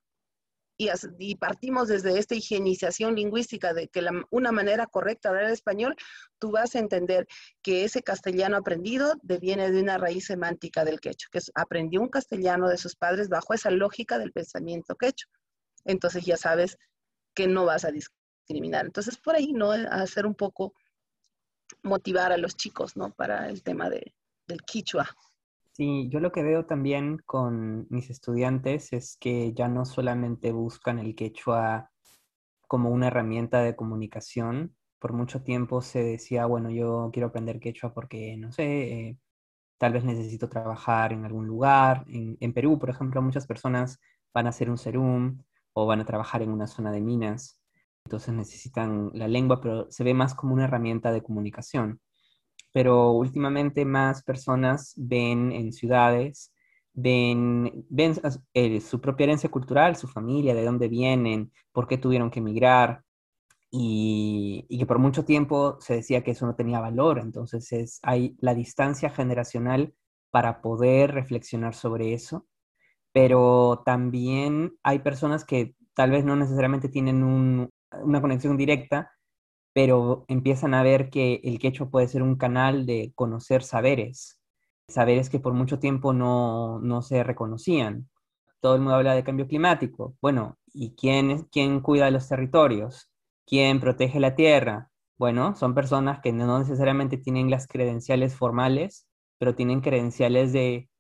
y, 1.19 1.35
partimos 1.37 1.89
desde 1.89 2.19
esta 2.19 2.35
higienización 2.35 3.15
lingüística 3.15 3.75
de 3.75 3.89
que 3.89 4.03
una 4.31 4.51
manera 4.51 4.87
correcta 4.87 5.31
de 5.31 5.37
hablar 5.37 5.53
español, 5.53 5.95
tú 6.39 6.53
vas 6.53 6.75
a 6.75 6.79
entender 6.79 7.27
que 7.63 7.85
ese 7.85 8.03
castellano 8.03 8.57
aprendido 8.57 9.15
deviene 9.23 9.71
de 9.71 9.81
una 9.81 9.99
raíz 9.99 10.27
semántica 10.27 10.85
del 10.85 11.01
quechua, 11.01 11.29
que 11.33 11.41
aprendió 11.55 12.01
un 12.01 12.09
castellano 12.09 12.69
de 12.69 12.79
sus 12.79 12.97
padres 12.97 13.29
bajo 13.29 13.53
esa 13.53 13.71
lógica 13.71 14.19
del 14.19 14.33
pensamiento 14.33 14.97
quechua. 14.97 15.31
Entonces 15.85 16.25
ya 16.25 16.39
sabes 16.39 16.79
que 17.35 17.47
no 17.47 17.67
vas 17.67 17.85
a 17.85 17.91
discriminar. 17.91 18.20
Entonces 18.51 19.17
por 19.19 19.35
ahí, 19.35 19.53
¿no? 19.53 19.73
Hacer 19.73 20.27
un 20.27 20.35
poco, 20.35 20.75
motivar 21.83 22.33
a 22.33 22.37
los 22.37 22.57
chicos, 22.57 22.97
¿no? 22.97 23.13
Para 23.13 23.49
el 23.49 23.63
tema 23.63 23.89
de, 23.89 24.15
del 24.47 24.63
quichua. 24.63 25.09
Sí, 25.73 26.09
yo 26.11 26.21
lo 26.21 26.33
que 26.33 26.43
veo 26.43 26.67
también 26.67 27.19
con 27.25 27.87
mis 27.91 28.11
estudiantes 28.11 28.93
es 28.93 29.17
que 29.19 29.55
ya 29.55 29.69
no 29.69 29.85
solamente 29.85 30.53
buscan 30.53 30.99
el 30.99 31.15
quechua 31.15 31.91
como 32.69 32.91
una 32.91 33.07
herramienta 33.07 33.63
de 33.63 33.77
comunicación. 33.77 34.77
Por 34.99 35.13
mucho 35.13 35.43
tiempo 35.43 35.81
se 35.81 36.03
decía, 36.03 36.47
bueno, 36.47 36.71
yo 36.71 37.11
quiero 37.13 37.29
aprender 37.29 37.61
quechua 37.61 37.95
porque, 37.95 38.37
no 38.37 38.53
sé, 38.53 38.93
eh, 38.93 39.19
tal 39.79 39.93
vez 39.95 40.05
necesito 40.05 40.49
trabajar 40.49 41.13
en 41.13 41.25
algún 41.25 41.47
lugar. 41.47 42.05
En, 42.09 42.37
en, 42.41 42.53
Perú, 42.53 42.79
por 42.79 42.91
ejemplo, 42.91 43.23
muchas 43.23 43.47
personas 43.47 43.99
van 44.35 44.47
a 44.47 44.51
hacer 44.51 44.71
un 44.71 44.79
serum 44.79 45.43
o 45.73 45.87
van 45.87 46.01
a 46.01 46.05
trabajar 46.05 46.43
en 46.43 46.51
una 46.51 46.67
zona 46.67 46.93
de 46.93 47.01
minas. 47.01 47.60
Entonces 48.05 48.35
necesitan 48.35 49.11
la 49.15 49.29
lengua, 49.29 49.61
pero 49.61 49.91
se 49.91 50.05
ve 50.05 50.15
más 50.15 50.35
como 50.35 50.55
una 50.55 50.65
herramienta 50.65 51.13
de 51.13 51.23
comunicación 51.23 52.01
pero 52.73 53.13
últimamente 53.13 53.85
más 53.85 54.23
personas 54.23 54.95
ven 54.97 55.53
en 55.53 55.73
ciudades, 55.73 56.53
ven, 56.93 57.87
ven 57.89 58.15
eh, 58.55 58.81
su 58.81 59.01
propia 59.01 59.25
herencia 59.25 59.51
cultural, 59.51 59.97
su 59.97 60.09
familia, 60.09 60.55
de 60.55 60.65
dónde 60.65 60.89
vienen, 60.89 61.53
por 61.73 61.87
qué 61.87 61.99
tuvieron 61.99 62.31
que 62.31 62.41
emigrar, 62.41 63.03
y, 63.73 64.67
y, 64.69 64.79
que 64.79 64.87
por 64.87 64.99
mucho 64.99 65.25
tiempo 65.25 65.79
se 65.81 65.95
decía 65.95 66.25
que 66.25 66.33
eso 66.33 66.45
no 66.45 66.57
tenía 66.57 66.81
valor. 66.81 67.21
Entonces 67.21 67.73
es, 67.73 68.01
hay 68.03 68.37
la 68.41 68.55
distancia 68.55 69.11
generacional 69.11 69.95
para 70.31 70.61
poder 70.61 71.13
reflexionar 71.13 71.75
sobre 71.75 72.13
eso, 72.13 72.47
pero 73.13 73.83
también 73.85 74.77
hay 74.83 75.01
personas 75.01 75.45
que 75.45 75.75
tal 75.95 76.11
vez 76.11 76.25
no 76.25 76.37
necesariamente 76.37 76.89
tienen 76.89 77.23
una 78.03 78.21
conexión 78.21 78.57
directa, 78.57 79.13
pero 79.73 80.25
empiezan 80.29 80.75
a 80.75 80.83
ver 80.83 81.11
que 81.11 81.41
el 81.45 81.59
quechua 81.59 81.91
puede 81.91 82.09
ser 82.09 82.23
un 82.23 82.37
canal 82.37 82.87
de 82.87 83.13
conocer 83.15 83.63
saberes, 83.63 84.41
saberes 84.89 85.31
que 85.31 85.41
por 85.41 85.53
mucho 85.55 85.79
tiempo 85.79 86.13
no, 86.13 86.81
no 86.81 87.03
se 87.03 87.23
reconocían. 87.23 88.09
Todo 88.61 88.75
el 88.75 88.81
mundo 88.81 88.97
habla 88.97 89.15
de 89.15 89.25
cambio 89.25 89.47
climático. 89.47 90.17
Bueno, 90.21 90.59
¿y 90.73 90.95
quién, 90.95 91.45
quién 91.53 91.81
cuida 91.81 92.11
los 92.11 92.29
territorios? 92.29 93.11
¿Quién 93.47 93.81
protege 93.81 94.21
la 94.21 94.35
tierra? 94.35 94.91
Bueno, 95.19 95.55
son 95.55 95.75
personas 95.75 96.21
que 96.21 96.33
no 96.33 96.59
necesariamente 96.59 97.17
tienen 97.19 97.51
las 97.51 97.67
credenciales 97.67 98.35
formales, 98.35 99.07
pero 99.39 99.55
tienen 99.55 99.81
credenciales 99.81 100.53
de 100.53 100.91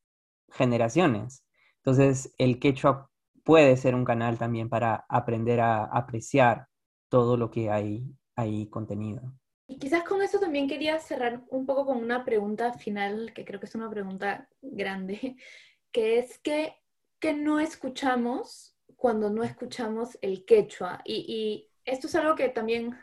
generaciones. 0.50 1.44
Entonces, 1.78 2.34
el 2.38 2.58
quechua 2.58 3.10
puede 3.44 3.76
ser 3.76 3.94
un 3.94 4.04
canal 4.04 4.38
también 4.38 4.68
para 4.68 5.04
aprender 5.08 5.60
a 5.60 5.84
apreciar 5.84 6.69
todo 7.10 7.36
lo 7.36 7.50
que 7.50 7.68
hay 7.68 8.16
hay 8.40 8.66
contenido. 8.68 9.34
Y 9.66 9.78
quizás 9.78 10.02
con 10.02 10.22
eso 10.22 10.40
también 10.40 10.68
quería 10.68 10.98
cerrar 10.98 11.44
un 11.48 11.64
poco 11.64 11.86
con 11.86 11.98
una 11.98 12.24
pregunta 12.24 12.72
final, 12.72 13.32
que 13.34 13.44
creo 13.44 13.60
que 13.60 13.66
es 13.66 13.74
una 13.74 13.88
pregunta 13.88 14.48
grande, 14.60 15.36
que 15.92 16.18
es 16.18 16.38
que, 16.38 16.74
que 17.20 17.34
no 17.34 17.60
escuchamos 17.60 18.76
cuando 18.96 19.30
no 19.30 19.44
escuchamos 19.44 20.18
el 20.22 20.44
quechua. 20.44 21.00
Y, 21.04 21.66
esto 21.86 22.08
es 22.08 22.14
algo 22.14 22.36
que 22.36 22.50
también 22.50 22.96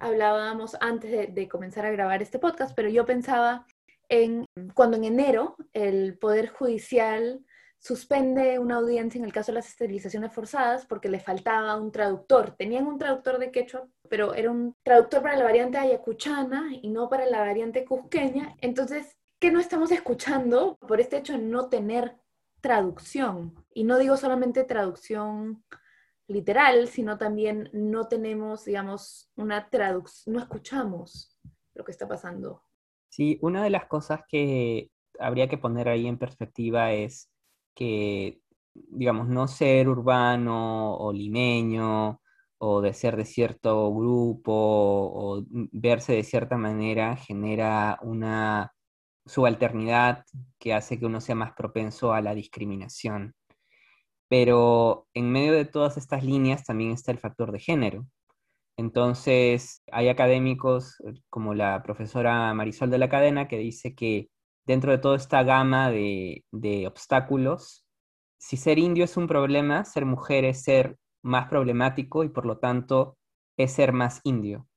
hablábamos 0.00 0.76
antes 0.80 1.32
de, 1.32 1.48
comenzar 1.48 1.86
a 1.86 1.92
grabar 1.92 2.20
este 2.20 2.40
podcast, 2.40 2.74
pero 2.74 2.90
yo 2.90 3.06
pensaba 3.06 3.64
en 4.08 4.44
cuando 4.74 4.96
en 4.96 5.04
enero 5.04 5.56
el 5.72 6.18
Poder 6.18 6.48
Judicial 6.48 7.45
suspende 7.86 8.58
una 8.58 8.76
audiencia 8.76 9.16
en 9.20 9.24
el 9.24 9.32
caso 9.32 9.52
de 9.52 9.56
las 9.56 9.68
esterilizaciones 9.68 10.32
forzadas 10.32 10.86
porque 10.86 11.08
le 11.08 11.20
faltaba 11.20 11.76
un 11.76 11.92
traductor. 11.92 12.56
Tenían 12.56 12.84
un 12.84 12.98
traductor 12.98 13.38
de 13.38 13.52
quechua, 13.52 13.86
pero 14.08 14.34
era 14.34 14.50
un 14.50 14.74
traductor 14.82 15.22
para 15.22 15.36
la 15.36 15.44
variante 15.44 15.78
ayacuchana 15.78 16.70
y 16.82 16.88
no 16.88 17.08
para 17.08 17.26
la 17.26 17.38
variante 17.38 17.84
cusqueña. 17.84 18.56
Entonces, 18.60 19.16
¿qué 19.38 19.52
no 19.52 19.60
estamos 19.60 19.92
escuchando 19.92 20.76
por 20.78 21.00
este 21.00 21.18
hecho 21.18 21.34
de 21.34 21.38
no 21.38 21.68
tener 21.68 22.16
traducción? 22.60 23.54
Y 23.72 23.84
no 23.84 23.98
digo 23.98 24.16
solamente 24.16 24.64
traducción 24.64 25.62
literal, 26.26 26.88
sino 26.88 27.18
también 27.18 27.70
no 27.72 28.08
tenemos, 28.08 28.64
digamos, 28.64 29.30
una 29.36 29.70
traducción, 29.70 30.34
no 30.34 30.42
escuchamos 30.42 31.38
lo 31.74 31.84
que 31.84 31.92
está 31.92 32.08
pasando. 32.08 32.64
Sí, 33.10 33.38
una 33.42 33.62
de 33.62 33.70
las 33.70 33.86
cosas 33.86 34.22
que 34.28 34.90
habría 35.20 35.48
que 35.48 35.56
poner 35.56 35.88
ahí 35.88 36.08
en 36.08 36.18
perspectiva 36.18 36.92
es 36.92 37.30
que, 37.76 38.40
digamos, 38.74 39.28
no 39.28 39.48
ser 39.48 39.88
urbano 39.88 40.96
o 40.96 41.12
limeño 41.12 42.20
o 42.58 42.80
de 42.80 42.94
ser 42.94 43.16
de 43.16 43.26
cierto 43.26 43.94
grupo 43.94 44.52
o 44.52 45.44
verse 45.72 46.14
de 46.14 46.24
cierta 46.24 46.56
manera 46.56 47.16
genera 47.16 47.98
una 48.02 48.72
subalternidad 49.26 50.24
que 50.58 50.74
hace 50.74 50.98
que 50.98 51.06
uno 51.06 51.20
sea 51.20 51.34
más 51.34 51.52
propenso 51.52 52.12
a 52.12 52.20
la 52.22 52.34
discriminación. 52.34 53.34
Pero 54.28 55.06
en 55.14 55.30
medio 55.30 55.52
de 55.52 55.66
todas 55.66 55.96
estas 55.96 56.24
líneas 56.24 56.64
también 56.64 56.92
está 56.92 57.12
el 57.12 57.18
factor 57.18 57.52
de 57.52 57.60
género. 57.60 58.06
Entonces, 58.76 59.82
hay 59.90 60.08
académicos 60.08 61.00
eh, 61.00 61.14
como 61.30 61.54
la 61.54 61.82
profesora 61.82 62.52
Marisol 62.54 62.90
de 62.90 62.98
la 62.98 63.08
Cadena 63.08 63.48
que 63.48 63.58
dice 63.58 63.94
que 63.94 64.28
dentro 64.66 64.90
de 64.92 64.98
toda 64.98 65.16
esta 65.16 65.42
gama 65.42 65.90
de, 65.90 66.44
obstáculos, 66.86 67.86
si 68.38 68.56
ser 68.56 68.78
indio 68.78 69.04
es 69.04 69.16
un 69.16 69.26
problema, 69.26 69.84
ser 69.84 70.04
mujer 70.04 70.44
es 70.44 70.62
ser 70.62 70.98
más 71.22 71.48
problemático 71.48 72.24
y 72.24 72.28
por 72.28 72.46
lo 72.46 72.58
tanto 72.58 73.16
es 73.56 73.72
ser 73.72 73.92
más 73.92 74.20
indio. 74.24 74.68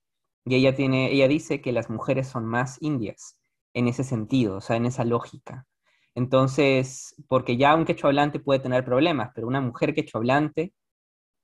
Y 0.45 0.55
ella, 0.55 0.75
tiene, 0.75 1.11
ella 1.11 1.27
dice 1.27 1.61
que 1.61 1.71
las 1.71 1.89
mujeres 1.89 2.27
son 2.27 2.45
más 2.45 2.81
indias 2.81 3.37
en 3.73 3.87
ese 3.87 4.03
sentido, 4.03 4.57
o 4.57 4.61
sea, 4.61 4.77
en 4.77 4.85
esa 4.85 5.05
lógica. 5.05 5.67
Entonces, 6.15 7.15
porque 7.27 7.57
ya 7.57 7.75
un 7.75 7.85
quechua 7.85 8.09
hablante 8.09 8.39
puede 8.39 8.59
tener 8.59 8.85
problemas, 8.85 9.31
pero 9.35 9.47
una 9.47 9.61
mujer 9.61 9.93
quechua 9.93 10.19
hablante, 10.19 10.73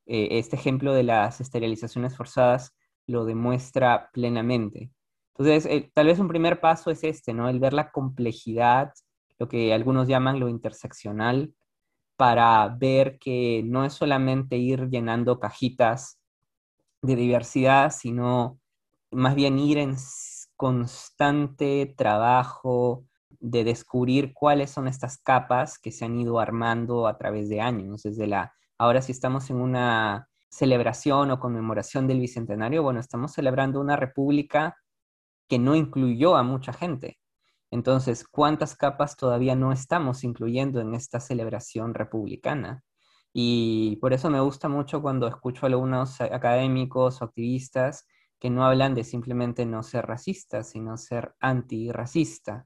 eh, 0.08 0.40
este 0.40 0.56
ejemplo 0.56 0.94
de 0.94 1.04
las 1.04 1.42
esterilizaciones 1.42 2.16
forzadas 2.16 2.76
lo 3.08 3.26
demuestra 3.26 4.10
plenamente. 4.14 4.92
Entonces, 5.38 5.66
eh, 5.66 5.92
tal 5.94 6.08
vez 6.08 6.20
un 6.20 6.28
primer 6.30 6.62
paso 6.62 6.92
es 6.92 7.04
este, 7.04 7.34
¿no? 7.34 7.50
El 7.50 7.60
ver 7.60 7.74
la 7.74 7.92
complejidad, 7.92 8.94
lo 9.38 9.50
que 9.50 9.74
algunos 9.74 10.08
llaman 10.08 10.40
lo 10.40 10.48
interseccional, 10.48 11.54
para 12.16 12.68
ver 12.70 13.20
que 13.20 13.62
no 13.66 13.84
es 13.84 13.94
solamente 13.94 14.58
ir 14.58 14.90
llenando 14.90 15.40
cajitas 15.40 16.20
de 17.02 17.16
diversidad, 17.16 17.92
sino 17.92 18.60
más 19.12 19.36
bien 19.36 19.60
ir 19.60 19.78
en 19.78 19.96
constante 20.56 21.94
trabajo 21.98 23.04
de 23.40 23.64
descubrir 23.66 24.34
cuáles 24.34 24.72
son 24.72 24.88
estas 24.88 25.18
capas 25.18 25.78
que 25.78 25.92
se 25.92 26.06
han 26.06 26.18
ido 26.18 26.40
armando 26.40 27.08
a 27.08 27.18
través 27.18 27.50
de 27.50 27.62
años, 27.62 28.04
desde 28.04 28.28
la 28.28 28.54
ahora 28.78 29.02
si 29.02 29.12
estamos 29.12 29.50
en 29.50 29.58
una 29.58 30.30
celebración 30.50 31.32
o 31.32 31.40
conmemoración 31.40 32.08
del 32.08 32.20
bicentenario, 32.20 32.84
bueno, 32.84 33.00
estamos 33.00 33.34
celebrando 33.34 33.82
una 33.82 33.98
república 33.98 34.78
que 35.48 35.60
no 35.60 35.76
incluyó 35.76 36.36
a 36.36 36.44
mucha 36.44 36.74
gente. 36.74 37.20
Entonces, 37.72 38.28
¿cuántas 38.28 38.76
capas 38.76 39.18
todavía 39.18 39.56
no 39.56 39.72
estamos 39.72 40.24
incluyendo 40.24 40.80
en 40.82 40.94
esta 40.94 41.20
celebración 41.20 41.94
republicana? 41.94 42.84
Y 43.34 43.98
por 43.98 44.14
eso 44.14 44.30
me 44.30 44.40
gusta 44.40 44.70
mucho 44.70 45.02
cuando 45.02 45.28
escucho 45.28 45.66
a 45.66 45.70
algunos 45.70 46.22
académicos 46.22 47.22
o 47.22 47.26
activistas 47.26 48.08
que 48.40 48.50
no 48.50 48.66
hablan 48.66 48.96
de 48.96 49.04
simplemente 49.04 49.66
no 49.66 49.84
ser 49.84 50.06
racista, 50.06 50.64
sino 50.64 50.98
ser 50.98 51.36
antirracista, 51.40 52.66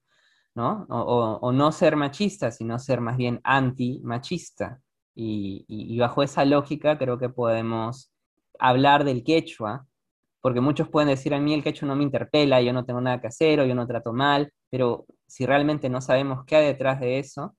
¿no? 0.55 0.85
O, 0.89 1.51
no 1.51 1.71
ser 1.71 1.95
machista, 1.95 2.51
sino 2.51 2.77
ser 2.79 3.01
más 3.01 3.17
bien 3.17 3.41
anti-machista. 3.43 4.81
y 5.15 5.97
bajo 5.99 6.23
esa 6.23 6.45
lógica 6.45 6.97
creo 6.97 7.17
que 7.17 7.29
podemos 7.29 8.11
hablar 8.59 9.03
del 9.05 9.23
quechua 9.23 9.87
porque 10.41 10.61
muchos 10.61 10.89
pueden 10.89 11.09
decir 11.09 11.33
a 11.33 11.39
mí 11.39 11.53
el 11.53 11.63
quechua 11.63 11.87
no 11.87 11.95
me 11.95 12.03
interpela, 12.03 12.61
yo 12.61 12.73
no 12.73 12.85
tengo 12.85 13.01
nada 13.01 13.19
que 13.19 13.27
hacer 13.27 13.59
o 13.59 13.65
yo 13.65 13.75
no 13.75 13.87
trato 13.87 14.13
mal, 14.13 14.51
pero 14.69 15.05
si 15.27 15.45
realmente 15.45 15.89
no 15.89 16.01
sabemos 16.01 16.45
qué 16.45 16.55
hay 16.55 16.65
detrás 16.67 16.99
de 16.99 17.19
eso, 17.19 17.55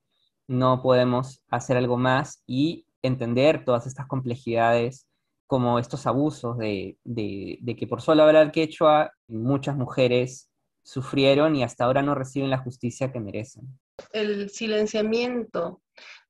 no 0.48 0.82
podemos 0.82 1.42
hacer 1.48 1.76
algo 1.76 1.96
más 1.96 2.42
y 2.46 2.86
entender 3.02 3.64
todas 3.64 3.86
estas 3.86 4.06
complejidades 4.06 5.06
como 5.46 5.78
estos 5.78 6.06
abusos 6.06 6.58
de, 6.58 6.96
de, 7.04 7.76
que 7.76 7.86
por 7.86 8.00
solo 8.02 8.22
hablar 8.22 8.52
quechua 8.52 9.12
muchas 9.26 9.76
mujeres 9.76 10.50
sufrieron 10.82 11.56
y 11.56 11.64
hasta 11.64 11.84
ahora 11.84 12.02
no 12.02 12.14
reciben 12.14 12.50
la 12.50 12.58
justicia 12.58 13.12
que 13.12 13.20
merecen. 13.20 13.64
El 14.12 14.48
silenciamiento 14.50 15.82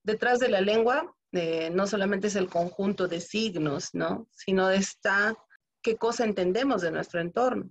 detrás 0.03 0.39
de 0.39 0.49
la 0.49 0.61
lengua 0.61 1.15
eh, 1.33 1.71
no 1.71 1.87
solamente 1.87 2.27
es 2.29 2.37
el 2.37 2.49
conjunto 2.49 3.09
de 3.09 3.21
signos, 3.21 3.91
¿no? 3.93 4.27
sino 4.31 4.71
está 4.71 5.37
qué 5.83 5.97
cosa 5.97 6.25
entendemos 6.25 6.83
de 6.83 6.91
nuestro 6.91 7.21
entorno. 7.21 7.71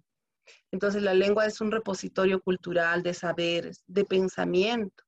Entonces 0.71 1.01
la 1.01 1.13
lengua 1.13 1.45
es 1.45 1.61
un 1.61 1.71
repositorio 1.71 2.41
cultural 2.41 3.03
de 3.03 3.13
saberes, 3.13 3.83
de 3.87 4.05
pensamiento. 4.05 5.03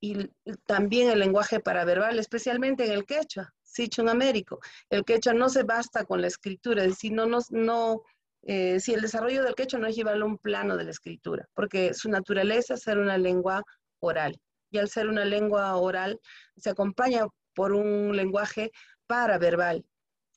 Y 0.00 0.30
también 0.66 1.10
el 1.10 1.20
lenguaje 1.20 1.60
paraverbal, 1.60 2.18
especialmente 2.18 2.84
en 2.84 2.92
el 2.92 3.06
quechua, 3.06 3.52
Sichun 3.62 4.08
Américo. 4.08 4.60
El 4.90 5.04
quechua 5.04 5.32
no 5.32 5.48
se 5.48 5.62
basta 5.62 6.04
con 6.04 6.20
la 6.20 6.26
escritura, 6.26 6.82
es 6.82 6.90
decir, 6.90 7.12
no, 7.12 7.26
no, 7.26 8.02
eh, 8.42 8.78
si 8.80 8.92
el 8.92 9.00
desarrollo 9.00 9.42
del 9.42 9.54
quechua 9.54 9.78
no 9.78 9.86
es 9.86 9.96
llevarlo 9.96 10.26
a 10.26 10.28
un 10.28 10.38
plano 10.38 10.76
de 10.76 10.84
la 10.84 10.90
escritura, 10.90 11.48
porque 11.54 11.94
su 11.94 12.10
naturaleza 12.10 12.74
es 12.74 12.82
ser 12.82 12.98
una 12.98 13.16
lengua 13.16 13.62
oral. 14.00 14.38
Y 14.70 14.78
al 14.78 14.88
ser 14.88 15.08
una 15.08 15.24
lengua 15.24 15.74
oral, 15.76 16.20
se 16.56 16.70
acompaña 16.70 17.26
por 17.54 17.72
un 17.72 18.14
lenguaje 18.14 18.72
paraverbal, 19.06 19.84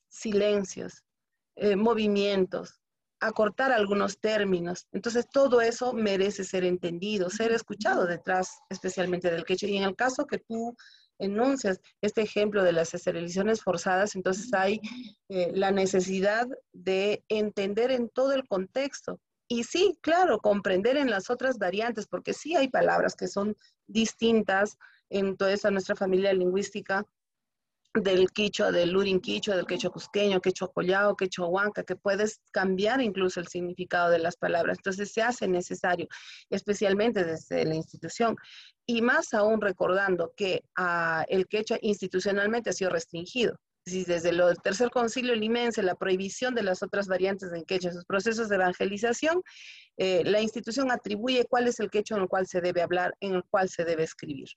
silencios, 0.08 1.04
eh, 1.58 1.76
movimientos, 1.76 2.80
acortar 3.20 3.72
algunos 3.72 4.20
términos. 4.20 4.88
Entonces, 4.92 5.28
todo 5.32 5.60
eso 5.62 5.94
merece 5.94 6.44
ser 6.44 6.64
entendido, 6.64 7.30
ser 7.30 7.52
escuchado 7.52 8.06
detrás, 8.06 8.60
especialmente 8.70 9.32
del 9.32 9.44
quechua. 9.44 9.70
Y 9.70 9.78
en 9.78 9.84
el 9.84 9.96
caso 9.96 10.28
que 10.28 10.38
tú 10.38 10.76
enuncias 11.20 11.82
este 12.02 12.22
ejemplo 12.22 12.64
de 12.64 12.74
las 12.74 12.94
esterilizaciones 12.94 13.64
forzadas, 13.64 14.16
entonces 14.16 14.54
hay 14.54 14.80
eh, 15.30 15.52
la 15.54 15.72
necesidad 15.72 16.48
de 16.74 17.24
entender 17.28 17.92
en 17.92 18.10
todo 18.10 18.34
el 18.34 18.48
contexto. 18.48 19.20
Y 19.50 19.64
sí, 19.64 19.98
claro, 20.02 20.40
comprender 20.40 20.98
en 20.98 21.10
las 21.10 21.30
otras 21.30 21.58
variantes, 21.58 22.06
porque 22.06 22.34
sí 22.34 22.56
hay 22.56 22.68
palabras 22.68 23.16
que 23.16 23.28
son 23.28 23.56
distintas 23.88 24.78
en 25.10 25.38
toda 25.38 25.54
esa 25.54 25.72
nuestra 25.72 25.96
familia 25.96 26.34
lingüística, 26.34 27.06
del 27.94 28.32
quichua, 28.32 28.72
del 28.72 28.92
lurin 28.92 29.20
quichua, 29.20 29.56
del 29.56 29.66
quechua 29.66 29.92
cusqueño, 29.92 30.42
quechua 30.42 30.72
collao, 30.72 31.16
quechua 31.16 31.48
huanca, 31.48 31.84
que 31.84 31.96
puedes 31.96 32.42
cambiar 32.52 33.02
incluso 33.02 33.40
el 33.40 33.48
significado 33.48 34.12
de 34.12 34.20
las 34.20 34.36
palabras. 34.36 34.78
Entonces 34.78 35.12
se 35.12 35.22
hace 35.22 35.48
necesario, 35.48 36.08
especialmente 36.50 37.24
desde 37.24 37.66
la 37.66 37.76
institución. 37.76 38.36
Y 38.86 39.02
más 39.02 39.34
aún 39.34 39.62
recordando 39.62 40.34
que 40.36 40.64
ah, 40.78 41.26
el 41.28 41.48
quechua 41.48 41.78
institucionalmente 41.82 42.70
ha 42.70 42.74
sido 42.74 42.92
restringido. 42.92 43.58
desde 43.86 44.30
el 44.30 44.42
tercer 44.62 44.90
concilio 44.90 45.34
limense, 45.34 45.82
la 45.82 45.96
prohibición 45.96 46.54
de 46.54 46.64
las 46.64 46.84
otras 46.84 47.08
variantes 47.08 47.52
en 47.54 47.64
quechua, 47.64 47.94
sus 47.94 48.06
procesos 48.06 48.50
de 48.50 48.56
evangelización, 48.56 49.42
eh, 49.98 50.24
la 50.26 50.42
institución 50.42 50.92
atribuye 50.92 51.46
cuál 51.46 51.68
es 51.68 51.80
el 51.80 51.90
quechua 51.90 52.18
en 52.18 52.24
el 52.24 52.30
cual 52.30 52.48
se 52.48 52.62
debe 52.62 52.82
hablar, 52.82 53.16
en 53.22 53.34
el 53.36 53.44
cual 53.46 53.70
se 53.70 53.86
debe 53.86 54.04
escribir. 54.04 54.50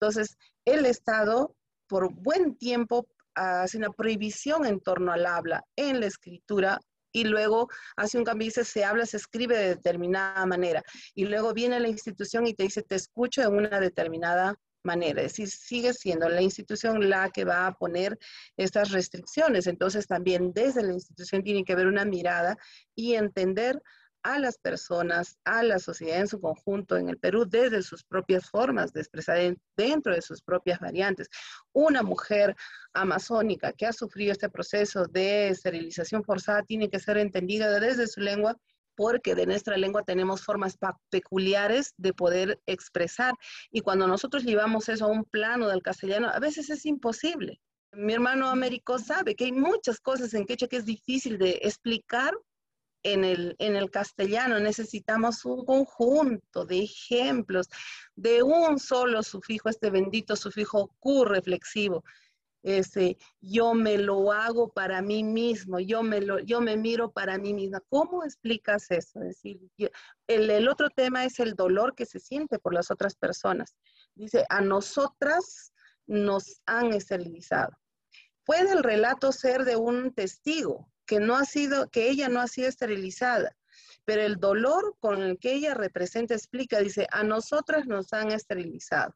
Entonces, 0.00 0.36
el 0.64 0.86
Estado 0.86 1.54
por 1.88 2.12
buen 2.12 2.56
tiempo 2.56 3.08
hace 3.34 3.78
una 3.78 3.90
prohibición 3.90 4.66
en 4.66 4.80
torno 4.80 5.12
al 5.12 5.26
habla 5.26 5.64
en 5.76 6.00
la 6.00 6.06
escritura 6.06 6.80
y 7.12 7.24
luego 7.24 7.68
hace 7.96 8.18
un 8.18 8.24
cambio 8.24 8.46
y 8.46 8.48
dice 8.48 8.64
se 8.64 8.84
habla, 8.84 9.06
se 9.06 9.16
escribe 9.16 9.56
de 9.56 9.68
determinada 9.68 10.44
manera. 10.46 10.82
Y 11.14 11.24
luego 11.24 11.54
viene 11.54 11.80
la 11.80 11.88
institución 11.88 12.46
y 12.46 12.54
te 12.54 12.64
dice 12.64 12.82
te 12.82 12.96
escucho 12.96 13.42
en 13.42 13.54
una 13.54 13.80
determinada 13.80 14.54
manera. 14.84 15.22
Es 15.22 15.32
decir, 15.32 15.48
sigue 15.48 15.92
siendo 15.94 16.28
la 16.28 16.42
institución 16.42 17.08
la 17.08 17.30
que 17.30 17.44
va 17.44 17.66
a 17.66 17.74
poner 17.74 18.18
estas 18.56 18.90
restricciones. 18.90 19.66
Entonces 19.66 20.06
también 20.06 20.52
desde 20.52 20.82
la 20.82 20.92
institución 20.92 21.42
tiene 21.42 21.64
que 21.64 21.72
haber 21.72 21.86
una 21.86 22.04
mirada 22.04 22.56
y 22.94 23.14
entender 23.14 23.80
a 24.22 24.38
las 24.38 24.58
personas, 24.58 25.36
a 25.44 25.62
la 25.62 25.78
sociedad 25.78 26.20
en 26.20 26.28
su 26.28 26.40
conjunto 26.40 26.96
en 26.96 27.08
el 27.08 27.18
Perú 27.18 27.44
desde 27.46 27.82
sus 27.82 28.04
propias 28.04 28.48
formas 28.50 28.92
de 28.92 29.00
expresar 29.00 29.56
dentro 29.76 30.14
de 30.14 30.22
sus 30.22 30.42
propias 30.42 30.80
variantes. 30.80 31.28
Una 31.72 32.02
mujer 32.02 32.54
amazónica 32.92 33.72
que 33.72 33.86
ha 33.86 33.92
sufrido 33.92 34.32
este 34.32 34.50
proceso 34.50 35.04
de 35.06 35.48
esterilización 35.48 36.24
forzada 36.24 36.62
tiene 36.62 36.88
que 36.88 36.98
ser 37.00 37.18
entendida 37.18 37.78
desde 37.80 38.06
su 38.06 38.20
lengua 38.20 38.56
porque 38.98 39.36
de 39.36 39.46
nuestra 39.46 39.76
lengua 39.76 40.02
tenemos 40.02 40.42
formas 40.42 40.76
peculiares 41.08 41.94
de 41.98 42.12
poder 42.12 42.60
expresar. 42.66 43.32
Y 43.70 43.80
cuando 43.80 44.08
nosotros 44.08 44.42
llevamos 44.42 44.88
eso 44.88 45.04
a 45.04 45.08
un 45.08 45.24
plano 45.24 45.68
del 45.68 45.82
castellano, 45.82 46.28
a 46.28 46.40
veces 46.40 46.68
es 46.68 46.84
imposible. 46.84 47.60
Mi 47.92 48.12
hermano 48.12 48.50
Américo 48.50 48.98
sabe 48.98 49.36
que 49.36 49.44
hay 49.44 49.52
muchas 49.52 50.00
cosas 50.00 50.34
en 50.34 50.46
quechua 50.46 50.66
que 50.66 50.78
es 50.78 50.84
difícil 50.84 51.38
de 51.38 51.60
explicar 51.62 52.34
en 53.02 53.24
el, 53.24 53.56
en 53.58 53.76
el 53.76 53.90
castellano 53.90 54.58
necesitamos 54.60 55.44
un 55.44 55.64
conjunto 55.64 56.64
de 56.64 56.82
ejemplos 56.82 57.68
de 58.16 58.42
un 58.42 58.78
solo 58.78 59.22
sufijo, 59.22 59.68
este 59.68 59.90
bendito 59.90 60.36
sufijo 60.36 60.94
Q 60.98 61.24
reflexivo. 61.24 62.04
Ese, 62.62 63.16
yo 63.40 63.72
me 63.72 63.98
lo 63.98 64.32
hago 64.32 64.68
para 64.72 65.00
mí 65.00 65.22
mismo, 65.22 65.78
yo 65.78 66.02
me, 66.02 66.20
lo, 66.20 66.40
yo 66.40 66.60
me 66.60 66.76
miro 66.76 67.12
para 67.12 67.38
mí 67.38 67.54
misma. 67.54 67.80
¿Cómo 67.88 68.24
explicas 68.24 68.90
eso? 68.90 69.20
Es 69.20 69.28
decir, 69.28 69.60
el, 70.26 70.50
el 70.50 70.68
otro 70.68 70.90
tema 70.90 71.24
es 71.24 71.38
el 71.38 71.54
dolor 71.54 71.94
que 71.94 72.04
se 72.04 72.18
siente 72.18 72.58
por 72.58 72.74
las 72.74 72.90
otras 72.90 73.14
personas. 73.14 73.76
Dice, 74.14 74.44
a 74.48 74.60
nosotras 74.60 75.72
nos 76.06 76.60
han 76.66 76.92
esterilizado. 76.92 77.70
Puede 78.44 78.72
el 78.72 78.82
relato 78.82 79.30
ser 79.30 79.64
de 79.64 79.76
un 79.76 80.12
testigo, 80.12 80.90
que 81.08 81.18
no 81.20 81.36
ha 81.36 81.44
sido, 81.46 81.88
que 81.88 82.10
ella 82.10 82.28
no 82.28 82.40
ha 82.40 82.46
sido 82.46 82.68
esterilizada, 82.68 83.56
pero 84.04 84.22
el 84.22 84.36
dolor 84.36 84.94
con 85.00 85.22
el 85.22 85.38
que 85.38 85.54
ella 85.54 85.72
representa, 85.74 86.34
explica, 86.34 86.80
dice, 86.80 87.06
a 87.10 87.24
nosotras 87.24 87.86
nos 87.86 88.12
han 88.12 88.30
esterilizado. 88.30 89.14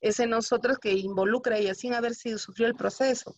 Ese 0.00 0.26
nosotros 0.26 0.78
que 0.78 0.92
involucra 0.92 1.56
a 1.56 1.58
ella 1.58 1.74
sin 1.74 1.94
haber 1.94 2.14
sido, 2.14 2.38
sufrió 2.38 2.66
el 2.66 2.74
proceso, 2.74 3.34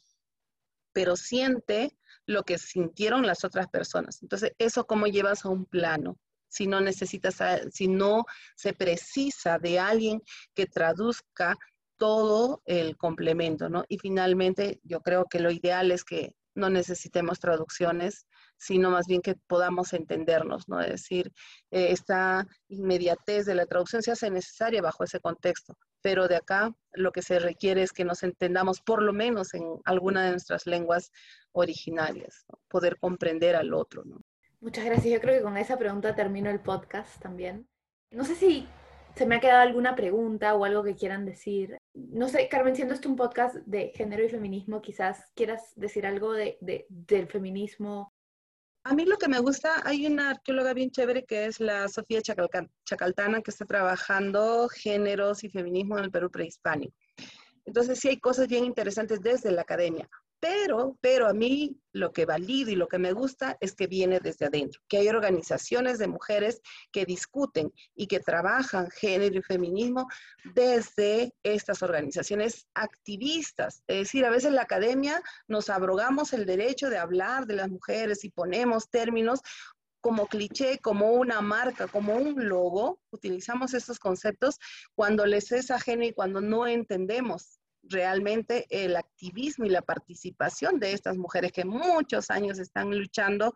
pero 0.93 1.15
siente 1.17 1.97
lo 2.27 2.43
que 2.43 2.59
sintieron 2.59 3.25
las 3.25 3.45
otras 3.45 3.69
personas. 3.69 4.23
Entonces, 4.23 4.53
eso 4.59 4.85
cómo 4.85 5.07
llevas 5.07 5.45
a 5.45 5.49
un 5.49 5.65
plano, 5.65 6.19
si 6.49 6.67
no 6.67 6.81
necesitas, 6.81 7.37
si 7.73 7.87
no 7.87 8.25
se 8.57 8.73
precisa 8.73 9.59
de 9.59 9.79
alguien 9.79 10.21
que 10.53 10.67
traduzca 10.67 11.57
todo 11.97 12.61
el 12.65 12.97
complemento, 12.97 13.69
¿no? 13.69 13.85
Y 13.89 13.99
finalmente, 13.99 14.81
yo 14.83 15.01
creo 15.01 15.27
que 15.27 15.39
lo 15.39 15.53
ideal 15.53 15.93
es 15.93 16.03
que 16.03 16.35
no 16.59 16.69
necesitemos 16.69 17.39
traducciones, 17.39 18.27
sino 18.57 18.91
más 18.91 19.07
bien 19.07 19.23
que 19.23 19.37
podamos 19.47 19.93
entendernos, 19.93 20.69
¿no? 20.69 20.81
Es 20.81 20.91
decir, 20.91 21.33
eh, 21.71 21.93
esta 21.93 22.47
inmediatez 22.69 23.47
de 23.47 23.55
la 23.55 23.67
traducción 23.67 24.03
se 24.03 24.13
hace 24.13 24.31
necesaria 24.31 24.83
bajo 24.83 25.05
ese 25.05 25.21
contexto, 25.21 25.77
pero 26.03 26.29
de 26.29 26.37
acá 26.37 26.73
lo 26.93 27.13
que 27.13 27.23
se 27.23 27.39
requiere 27.39 27.83
es 27.83 27.93
que 27.93 28.05
nos 28.05 28.23
entendamos 28.23 28.81
por 28.81 29.03
lo 29.03 29.13
menos 29.13 29.55
en 29.55 29.65
alguna 29.85 30.25
de 30.25 30.33
nuestras 30.33 30.67
lenguas 30.67 31.13
originarias, 31.53 32.45
poder 32.69 32.99
comprender 32.99 33.57
al 33.57 33.73
otro, 33.73 34.03
¿no? 34.05 34.21
Muchas 34.61 34.85
gracias. 34.85 35.15
Yo 35.15 35.21
creo 35.21 35.37
que 35.37 35.45
con 35.45 35.57
esa 35.57 35.79
pregunta 35.79 36.17
termino 36.17 36.51
el 36.51 36.59
podcast 36.59 37.23
también. 37.23 37.69
No 38.11 38.25
sé 38.25 38.35
si 38.35 38.67
se 39.17 39.27
me 39.27 39.37
ha 39.37 39.41
quedado 39.41 39.61
alguna 39.61 39.95
pregunta 39.95 40.55
o 40.55 40.65
algo 40.65 40.83
que 40.85 40.95
quieran 40.95 41.25
decir. 41.25 41.77
No 41.95 42.29
sé, 42.29 42.49
Carmen, 42.49 42.77
siendo 42.77 42.95
esto 42.95 43.09
un 43.09 43.17
podcast 43.17 43.57
de 43.67 43.93
género 43.95 44.25
y 44.25 44.29
feminismo, 44.29 44.81
quizás 44.81 45.25
quieras 45.35 45.73
decir 45.77 46.07
algo 46.07 46.33
de, 46.33 46.59
del 46.89 47.27
feminismo. 47.27 48.13
A 48.85 48.95
mí 48.95 49.05
lo 49.05 49.19
que 49.19 49.29
me 49.29 49.41
gusta, 49.41 49.83
hay 49.85 50.07
una 50.07 50.31
arqueóloga 50.31 50.73
bien 50.73 50.91
chévere 50.91 51.25
que 51.25 51.47
es 51.47 51.61
la 51.61 51.89
Sofía 51.89 52.23
Chacaltana, 52.23 53.43
que 53.43 53.51
está 53.51 53.67
trabajando 53.67 54.69
géneros 54.69 55.45
y 55.45 55.51
feminismo 55.51 55.99
en 55.99 56.05
el 56.05 56.11
Perú 56.11 56.31
prehispánico. 56.31 56.95
Entonces 57.67 57.99
sí 57.99 58.09
hay 58.09 58.19
cosas 58.19 58.49
bien 58.49 58.65
interesantes 58.65 59.21
desde 59.21 59.51
la 59.51 59.63
academia. 59.63 60.09
Pero, 60.41 60.97
pero 61.01 61.27
a 61.27 61.33
mí 61.33 61.81
lo 61.93 62.13
que 62.13 62.25
valido 62.25 62.71
y 62.71 62.77
lo 62.77 62.87
que 62.87 62.99
me 62.99 63.13
gusta 63.13 63.57
es 63.61 63.75
que 63.75 63.89
viene 63.89 64.21
desde 64.21 64.47
adentro, 64.47 64.81
que 64.89 64.99
hay 64.99 65.09
organizaciones 65.09 65.99
de 65.99 66.07
mujeres 66.07 66.61
que 66.93 67.05
discuten 67.05 67.73
y 67.97 68.07
que 68.07 68.21
trabajan 68.21 68.89
género 68.91 69.39
y 69.39 69.43
feminismo 69.43 70.07
desde 70.55 71.35
estas 71.43 71.83
organizaciones 71.83 72.69
activistas. 72.75 73.83
Es 73.89 73.99
decir, 73.99 74.25
a 74.25 74.31
veces 74.31 74.47
en 74.47 74.55
la 74.55 74.63
academia 74.63 75.21
nos 75.49 75.71
abrogamos 75.71 76.33
el 76.33 76.47
derecho 76.47 76.89
de 76.89 76.99
hablar 76.99 77.47
de 77.47 77.57
las 77.57 77.69
mujeres 77.69 78.23
y 78.25 78.31
ponemos 78.31 78.89
términos 78.91 79.41
como 80.01 80.29
cliché, 80.29 80.79
como 80.79 81.13
una 81.13 81.41
marca, 81.41 81.89
como 81.89 82.15
un 82.15 82.49
logo, 82.49 83.01
utilizamos 83.11 83.75
estos 83.75 83.99
conceptos 83.99 84.59
cuando 84.95 85.27
les 85.27 85.51
es 85.51 85.73
ajeno 85.73 86.05
y 86.05 86.13
cuando 86.13 86.41
no 86.41 86.69
entendemos 86.69 87.58
realmente 87.83 88.67
el 88.71 88.97
activismo 88.97 89.65
y 89.65 89.71
la 89.71 89.83
participación 89.83 90.79
de 90.79 90.93
estas 90.93 91.17
mujeres 91.17 91.53
que 91.53 91.65
muchos 91.65 92.31
años 92.31 92.59
están 92.59 92.97
luchando 92.97 93.53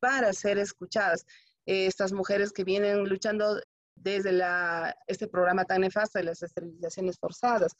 para 0.00 0.32
ser 0.32 0.58
escuchadas. 0.58 1.26
Estas 1.66 2.12
mujeres 2.12 2.52
que 2.52 2.64
vienen 2.64 3.08
luchando 3.08 3.60
desde 3.96 4.32
la, 4.32 4.94
este 5.06 5.26
programa 5.26 5.64
tan 5.64 5.80
nefasto 5.80 6.18
de 6.18 6.24
las 6.24 6.42
esterilizaciones 6.42 7.18
forzadas. 7.18 7.72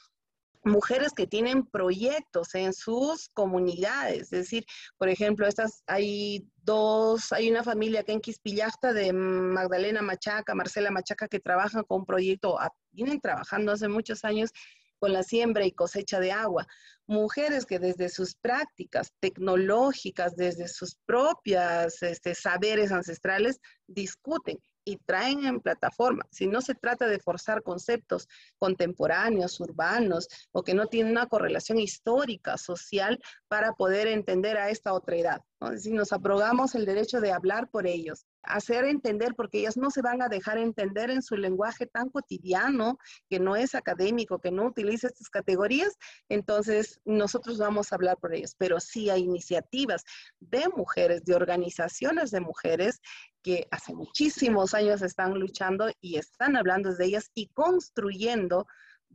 mujeres 0.64 1.12
que 1.12 1.28
tienen 1.28 1.64
proyectos 1.64 2.52
en 2.56 2.72
sus 2.72 3.28
comunidades. 3.28 4.22
Es 4.22 4.30
decir, 4.30 4.66
por 4.98 5.08
ejemplo, 5.08 5.46
estas 5.46 5.84
hay 5.86 6.44
dos, 6.56 7.32
hay 7.32 7.48
una 7.48 7.62
familia 7.62 8.00
aquí 8.00 8.10
en 8.10 8.20
Quispillasta 8.20 8.92
de 8.92 9.12
Magdalena 9.12 10.02
Machaca, 10.02 10.56
Marcela 10.56 10.90
Machaca, 10.90 11.28
que 11.28 11.38
trabajan 11.38 11.84
con 11.84 12.00
un 12.00 12.06
proyecto, 12.06 12.58
vienen 12.90 13.20
trabajando 13.20 13.70
hace 13.70 13.86
muchos 13.86 14.24
años 14.24 14.50
con 14.98 15.12
la 15.12 15.22
siembra 15.22 15.64
y 15.64 15.72
cosecha 15.72 16.20
de 16.20 16.32
agua. 16.32 16.66
Mujeres 17.06 17.66
que 17.66 17.78
desde 17.78 18.08
sus 18.08 18.34
prácticas 18.34 19.12
tecnológicas, 19.20 20.36
desde 20.36 20.68
sus 20.68 20.96
propias 21.06 22.02
este, 22.02 22.34
saberes 22.34 22.92
ancestrales, 22.92 23.60
discuten 23.86 24.58
y 24.86 24.98
traen 24.98 25.44
en 25.44 25.60
plataforma. 25.60 26.26
Si 26.30 26.46
no 26.46 26.60
se 26.60 26.74
trata 26.74 27.08
de 27.08 27.18
forzar 27.18 27.62
conceptos 27.62 28.28
contemporáneos, 28.56 29.58
urbanos, 29.60 30.28
o 30.52 30.62
que 30.62 30.74
no 30.74 30.86
tienen 30.86 31.12
una 31.12 31.26
correlación 31.26 31.78
histórica, 31.78 32.56
social, 32.56 33.20
para 33.48 33.72
poder 33.72 34.06
entender 34.06 34.56
a 34.56 34.70
esta 34.70 34.92
otra 34.92 35.16
edad. 35.16 35.40
Si 35.76 35.90
nos 35.90 36.12
abrogamos 36.12 36.76
el 36.76 36.86
derecho 36.86 37.20
de 37.20 37.32
hablar 37.32 37.68
por 37.68 37.86
ellos, 37.86 38.26
hacer 38.46 38.84
entender, 38.84 39.34
porque 39.34 39.58
ellas 39.60 39.76
no 39.76 39.90
se 39.90 40.02
van 40.02 40.22
a 40.22 40.28
dejar 40.28 40.58
entender 40.58 41.10
en 41.10 41.22
su 41.22 41.36
lenguaje 41.36 41.86
tan 41.86 42.10
cotidiano, 42.10 42.98
que 43.28 43.38
no 43.38 43.56
es 43.56 43.74
académico, 43.74 44.40
que 44.40 44.50
no 44.50 44.66
utiliza 44.66 45.08
estas 45.08 45.28
categorías, 45.28 45.96
entonces 46.28 47.00
nosotros 47.04 47.58
vamos 47.58 47.92
a 47.92 47.96
hablar 47.96 48.16
por 48.18 48.34
ellos. 48.34 48.54
Pero 48.58 48.80
sí 48.80 49.10
hay 49.10 49.22
iniciativas 49.22 50.04
de 50.40 50.68
mujeres, 50.68 51.24
de 51.24 51.34
organizaciones 51.34 52.30
de 52.30 52.40
mujeres 52.40 53.00
que 53.42 53.68
hace 53.70 53.94
muchísimos 53.94 54.74
años 54.74 55.02
están 55.02 55.34
luchando 55.34 55.90
y 56.00 56.16
están 56.16 56.56
hablando 56.56 56.94
de 56.94 57.04
ellas 57.04 57.30
y 57.34 57.48
construyendo 57.48 58.66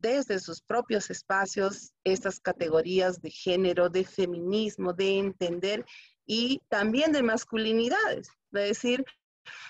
desde 0.02 0.40
sus 0.40 0.62
propios 0.62 1.10
espacios 1.10 1.94
estas 2.04 2.40
categorías 2.40 3.22
de 3.22 3.30
género, 3.30 3.90
de 3.90 4.04
feminismo, 4.04 4.94
de 4.94 5.20
entender 5.20 5.86
y 6.26 6.62
también 6.70 7.12
de 7.12 7.24
masculinidades. 7.24 8.30
Es 8.54 8.70
decir, 8.70 9.06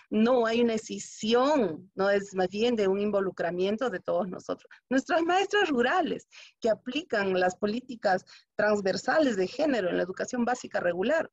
no 0.10 0.46
hay 0.46 0.62
una 0.62 0.74
escisión, 0.74 1.92
no 1.96 2.10
es 2.10 2.34
más 2.36 2.50
bien 2.50 2.76
de 2.76 2.88
un 2.88 3.00
involucramiento 3.00 3.90
de 3.90 4.00
todos 4.00 4.28
nosotros. 4.28 4.70
Nuestras 4.90 5.22
maestras 5.24 5.70
rurales 5.70 6.28
que 6.60 6.70
aplican 6.70 7.40
las 7.40 7.56
políticas 7.56 8.26
transversales 8.56 9.36
de 9.38 9.48
género 9.48 9.90
en 9.90 9.98
la 9.98 10.04
educación 10.04 10.46
básica 10.46 10.80
regular, 10.80 11.30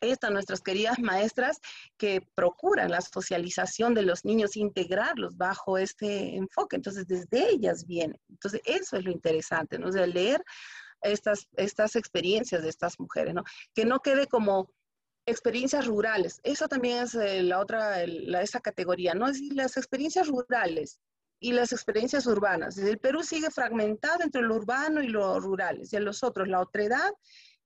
están 0.00 0.34
nuestras 0.34 0.60
queridas 0.60 0.98
maestras 0.98 1.58
que 1.96 2.20
procuran 2.34 2.90
la 2.90 3.00
socialización 3.00 3.94
de 3.94 4.02
los 4.02 4.24
niños, 4.24 4.56
integrarlos 4.56 5.36
bajo 5.36 5.78
este 5.78 6.36
enfoque. 6.36 6.76
Entonces, 6.76 7.06
desde 7.06 7.50
ellas 7.50 7.86
viene. 7.86 8.20
Entonces, 8.28 8.60
eso 8.64 8.96
es 8.96 9.04
lo 9.04 9.10
interesante, 9.10 9.78
¿no? 9.78 9.90
De 9.90 10.06
leer 10.06 10.44
estas, 11.02 11.48
estas 11.56 11.96
experiencias 11.96 12.62
de 12.62 12.68
estas 12.68 12.98
mujeres, 13.00 13.34
¿no? 13.34 13.44
Que 13.74 13.84
no 13.84 14.00
quede 14.00 14.26
como 14.26 14.70
experiencias 15.26 15.86
rurales. 15.86 16.40
Eso 16.44 16.68
también 16.68 17.02
es 17.02 17.14
eh, 17.14 17.42
la 17.42 17.58
otra, 17.58 18.02
esa 18.02 18.60
categoría, 18.60 19.14
¿no? 19.14 19.26
Es 19.26 19.34
decir, 19.34 19.52
las 19.54 19.76
experiencias 19.76 20.28
rurales 20.28 21.00
y 21.40 21.52
las 21.52 21.72
experiencias 21.72 22.26
urbanas. 22.26 22.78
El 22.78 22.98
Perú 22.98 23.22
sigue 23.22 23.50
fragmentado 23.50 24.22
entre 24.22 24.42
lo 24.42 24.54
urbano 24.54 25.02
y 25.02 25.08
lo 25.08 25.38
rural. 25.40 25.82
Y 25.82 25.96
en 25.96 26.04
los 26.04 26.22
otros, 26.22 26.48
la 26.48 26.60
otredad 26.60 27.10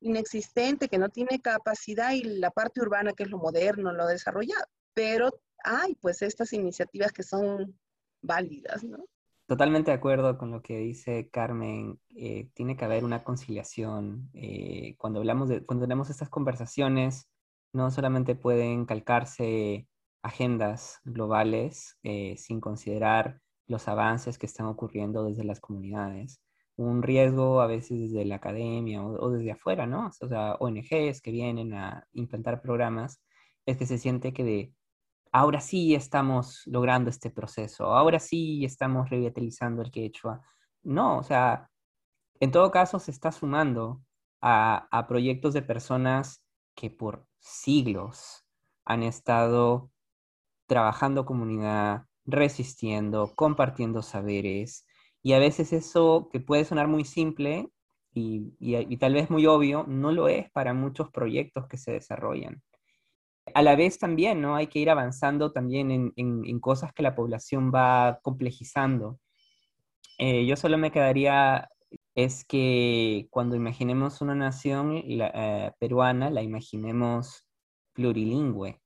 inexistente, 0.01 0.89
que 0.89 0.99
no 0.99 1.11
tiene 1.11 1.41
capacidad 1.41 2.13
y 2.13 2.23
la 2.23 2.51
parte 2.51 2.81
urbana, 2.81 3.13
que 3.13 3.25
es 3.25 3.31
lo 3.31 3.39
moderno, 3.39 3.93
lo 3.93 4.07
desarrollado. 4.07 4.65
Pero 4.95 5.31
hay 5.63 5.95
pues 5.97 6.23
estas 6.23 6.53
iniciativas 6.53 7.13
que 7.13 7.23
son 7.23 7.79
válidas, 8.23 8.83
¿no? 8.83 9.05
Totalmente 9.47 9.91
de 9.91 9.97
acuerdo 9.97 10.39
con 10.39 10.53
lo 10.53 10.63
que 10.63 10.79
dice 10.79 11.29
Carmen. 11.29 11.99
Eh, 12.15 12.49
tiene 12.55 12.77
que 12.77 12.85
haber 12.85 13.05
una 13.05 13.25
conciliación. 13.25 14.31
Eh, 14.33 14.95
cuando 14.97 15.19
hablamos 15.19 15.49
de, 15.49 15.65
cuando 15.65 15.85
tenemos 15.85 16.09
estas 16.09 16.29
conversaciones, 16.29 17.29
no 17.73 17.91
solamente 17.91 18.35
pueden 18.35 18.87
calcarse 18.87 19.87
agendas 20.23 21.01
globales 21.05 21.97
eh, 22.03 22.37
sin 22.37 22.61
considerar 22.61 23.41
los 23.67 23.89
avances 23.89 24.39
que 24.39 24.47
están 24.47 24.67
ocurriendo 24.67 25.25
desde 25.25 25.45
las 25.45 25.61
comunidades, 25.61 26.41
un 26.77 27.03
riesgo 27.03 27.61
a 27.61 27.67
veces 27.67 28.01
desde 28.01 28.25
la 28.25 28.37
academia 28.37 29.03
o, 29.03 29.31
desde 29.31 29.53
afuera, 29.53 29.87
¿no? 29.87 30.11
O 30.21 30.29
sea, 30.29 30.55
ONGs 30.59 31.21
que 31.23 31.31
vienen 31.31 31.75
a 31.75 32.07
implantar 32.13 32.63
programas, 32.63 33.23
es 33.67 33.77
que 33.77 33.87
se 33.87 33.99
siente 33.99 34.33
que 34.33 34.45
de, 34.45 34.75
ahora 35.33 35.61
sí 35.61 35.95
estamos 35.95 36.63
logrando 36.67 37.11
este 37.11 37.31
proceso, 37.31 37.95
ahora 37.95 38.19
sí 38.19 38.65
estamos 38.65 39.11
revitalizando 39.11 39.83
el 39.83 39.91
quechua. 39.91 40.43
No, 40.83 41.19
o 41.19 41.23
sea, 41.23 41.71
en 42.41 42.51
todo 42.51 42.71
caso 42.71 42.99
se 42.99 43.11
está 43.11 43.33
sumando 43.33 44.03
a, 44.41 44.89
a 44.91 45.07
proyectos 45.07 45.55
de 45.55 45.63
personas 45.63 46.43
que 46.75 46.91
por 46.91 47.27
siglos 47.41 48.47
han 48.85 49.03
estado 49.03 49.91
trabajando 50.67 51.27
comunidad, 51.27 52.05
resistiendo, 52.25 53.35
compartiendo 53.35 54.03
saberes, 54.03 54.87
y 55.23 55.33
a 55.35 55.39
veces 55.39 55.73
eso 55.73 56.29
que 56.33 56.41
puede 56.41 56.65
sonar 56.65 56.89
muy 56.89 57.05
simple 57.05 57.69
y, 58.13 58.97
tal 58.97 59.15
vez 59.15 59.31
muy 59.31 59.47
obvio, 59.47 59.85
no 59.87 60.13
lo 60.13 60.29
es 60.29 60.51
para 60.51 60.75
muchos 60.75 61.11
proyectos 61.11 61.67
que 61.69 61.77
se 61.77 61.93
desarrollan. 61.93 62.63
A 63.55 63.63
la 63.63 63.77
vez 63.77 63.99
también, 63.99 64.41
¿no? 64.41 64.57
Hay 64.57 64.69
que 64.69 64.79
ir 64.79 64.91
avanzando 64.91 65.53
también 65.53 66.13
en, 66.17 66.61
cosas 66.61 66.93
que 66.93 67.03
la 67.03 67.15
población 67.15 67.73
va 67.75 68.21
complejizando. 68.23 69.19
Eh, 70.19 70.47
yo 70.47 70.57
solo 70.57 70.79
me 70.79 70.93
quedaría, 70.93 71.69
es 72.25 72.45
que 72.45 73.29
cuando 73.31 73.57
imaginemos 73.57 74.21
una 74.21 74.35
nación 74.35 74.95
eh, 74.97 75.73
peruana, 75.79 76.31
la 76.31 76.43
imaginemos 76.43 77.47
plurilingüe, 77.95 78.81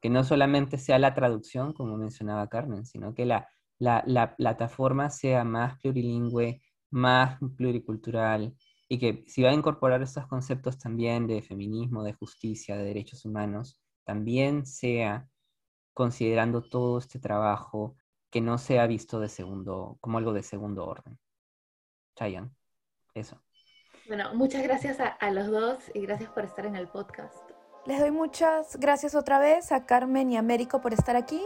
que 0.00 0.10
no 0.10 0.24
solamente 0.24 0.78
sea 0.78 0.98
la 0.98 1.14
traducción, 1.14 1.72
como 1.72 1.96
mencionaba 1.96 2.48
Carmen, 2.48 2.86
sino 2.86 3.14
que 3.14 3.26
la, 3.26 3.48
la, 3.78 4.34
plataforma 4.36 5.10
sea 5.10 5.44
más 5.44 5.78
plurilingüe, 5.80 6.62
más 6.90 7.38
pluricultural 7.56 8.54
y 8.88 8.98
que 8.98 9.24
si 9.26 9.42
va 9.42 9.50
a 9.50 9.54
incorporar 9.54 10.02
estos 10.02 10.26
conceptos 10.26 10.78
también 10.78 11.26
de 11.26 11.42
feminismo, 11.42 12.04
de 12.04 12.14
justicia, 12.14 12.76
de 12.76 12.84
derechos 12.84 13.24
humanos, 13.24 13.80
también 14.04 14.66
sea 14.66 15.28
considerando 15.94 16.62
todo 16.62 16.98
este 16.98 17.18
trabajo 17.18 17.96
que 18.30 18.40
no 18.40 18.58
sea 18.58 18.86
visto 18.86 19.20
de 19.20 19.28
segundo, 19.28 19.98
como 20.00 20.18
algo 20.18 20.32
de 20.32 20.42
segundo 20.42 20.86
orden. 20.86 21.18
Chayan, 22.16 22.55
eso. 23.16 23.40
Bueno, 24.08 24.34
muchas 24.34 24.62
gracias 24.62 25.00
a, 25.00 25.08
a 25.08 25.30
los 25.30 25.50
dos 25.50 25.78
y 25.94 26.00
gracias 26.02 26.30
por 26.30 26.44
estar 26.44 26.66
en 26.66 26.76
el 26.76 26.88
podcast. 26.88 27.50
Les 27.86 28.00
doy 28.00 28.10
muchas 28.10 28.76
gracias 28.76 29.14
otra 29.14 29.38
vez 29.38 29.70
a 29.70 29.86
Carmen 29.86 30.30
y 30.30 30.36
a 30.36 30.40
Américo 30.40 30.80
por 30.80 30.92
estar 30.92 31.14
aquí 31.14 31.40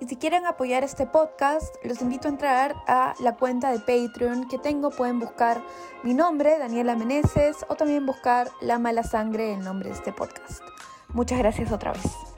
y 0.00 0.06
si 0.06 0.16
quieren 0.16 0.44
apoyar 0.44 0.82
este 0.82 1.06
podcast, 1.06 1.74
los 1.84 2.02
invito 2.02 2.26
a 2.26 2.32
entrar 2.32 2.74
a 2.88 3.14
la 3.20 3.36
cuenta 3.36 3.70
de 3.70 3.78
Patreon 3.78 4.48
que 4.48 4.58
tengo. 4.58 4.90
Pueden 4.90 5.20
buscar 5.20 5.62
mi 6.02 6.14
nombre, 6.14 6.58
Daniela 6.58 6.96
Meneses, 6.96 7.64
o 7.68 7.76
también 7.76 8.04
buscar 8.04 8.50
La 8.60 8.78
Mala 8.78 9.04
Sangre, 9.04 9.54
el 9.54 9.60
nombre 9.60 9.90
de 9.90 9.94
este 9.94 10.12
podcast. 10.12 10.62
Muchas 11.08 11.38
gracias 11.38 11.70
otra 11.70 11.92
vez. 11.92 12.33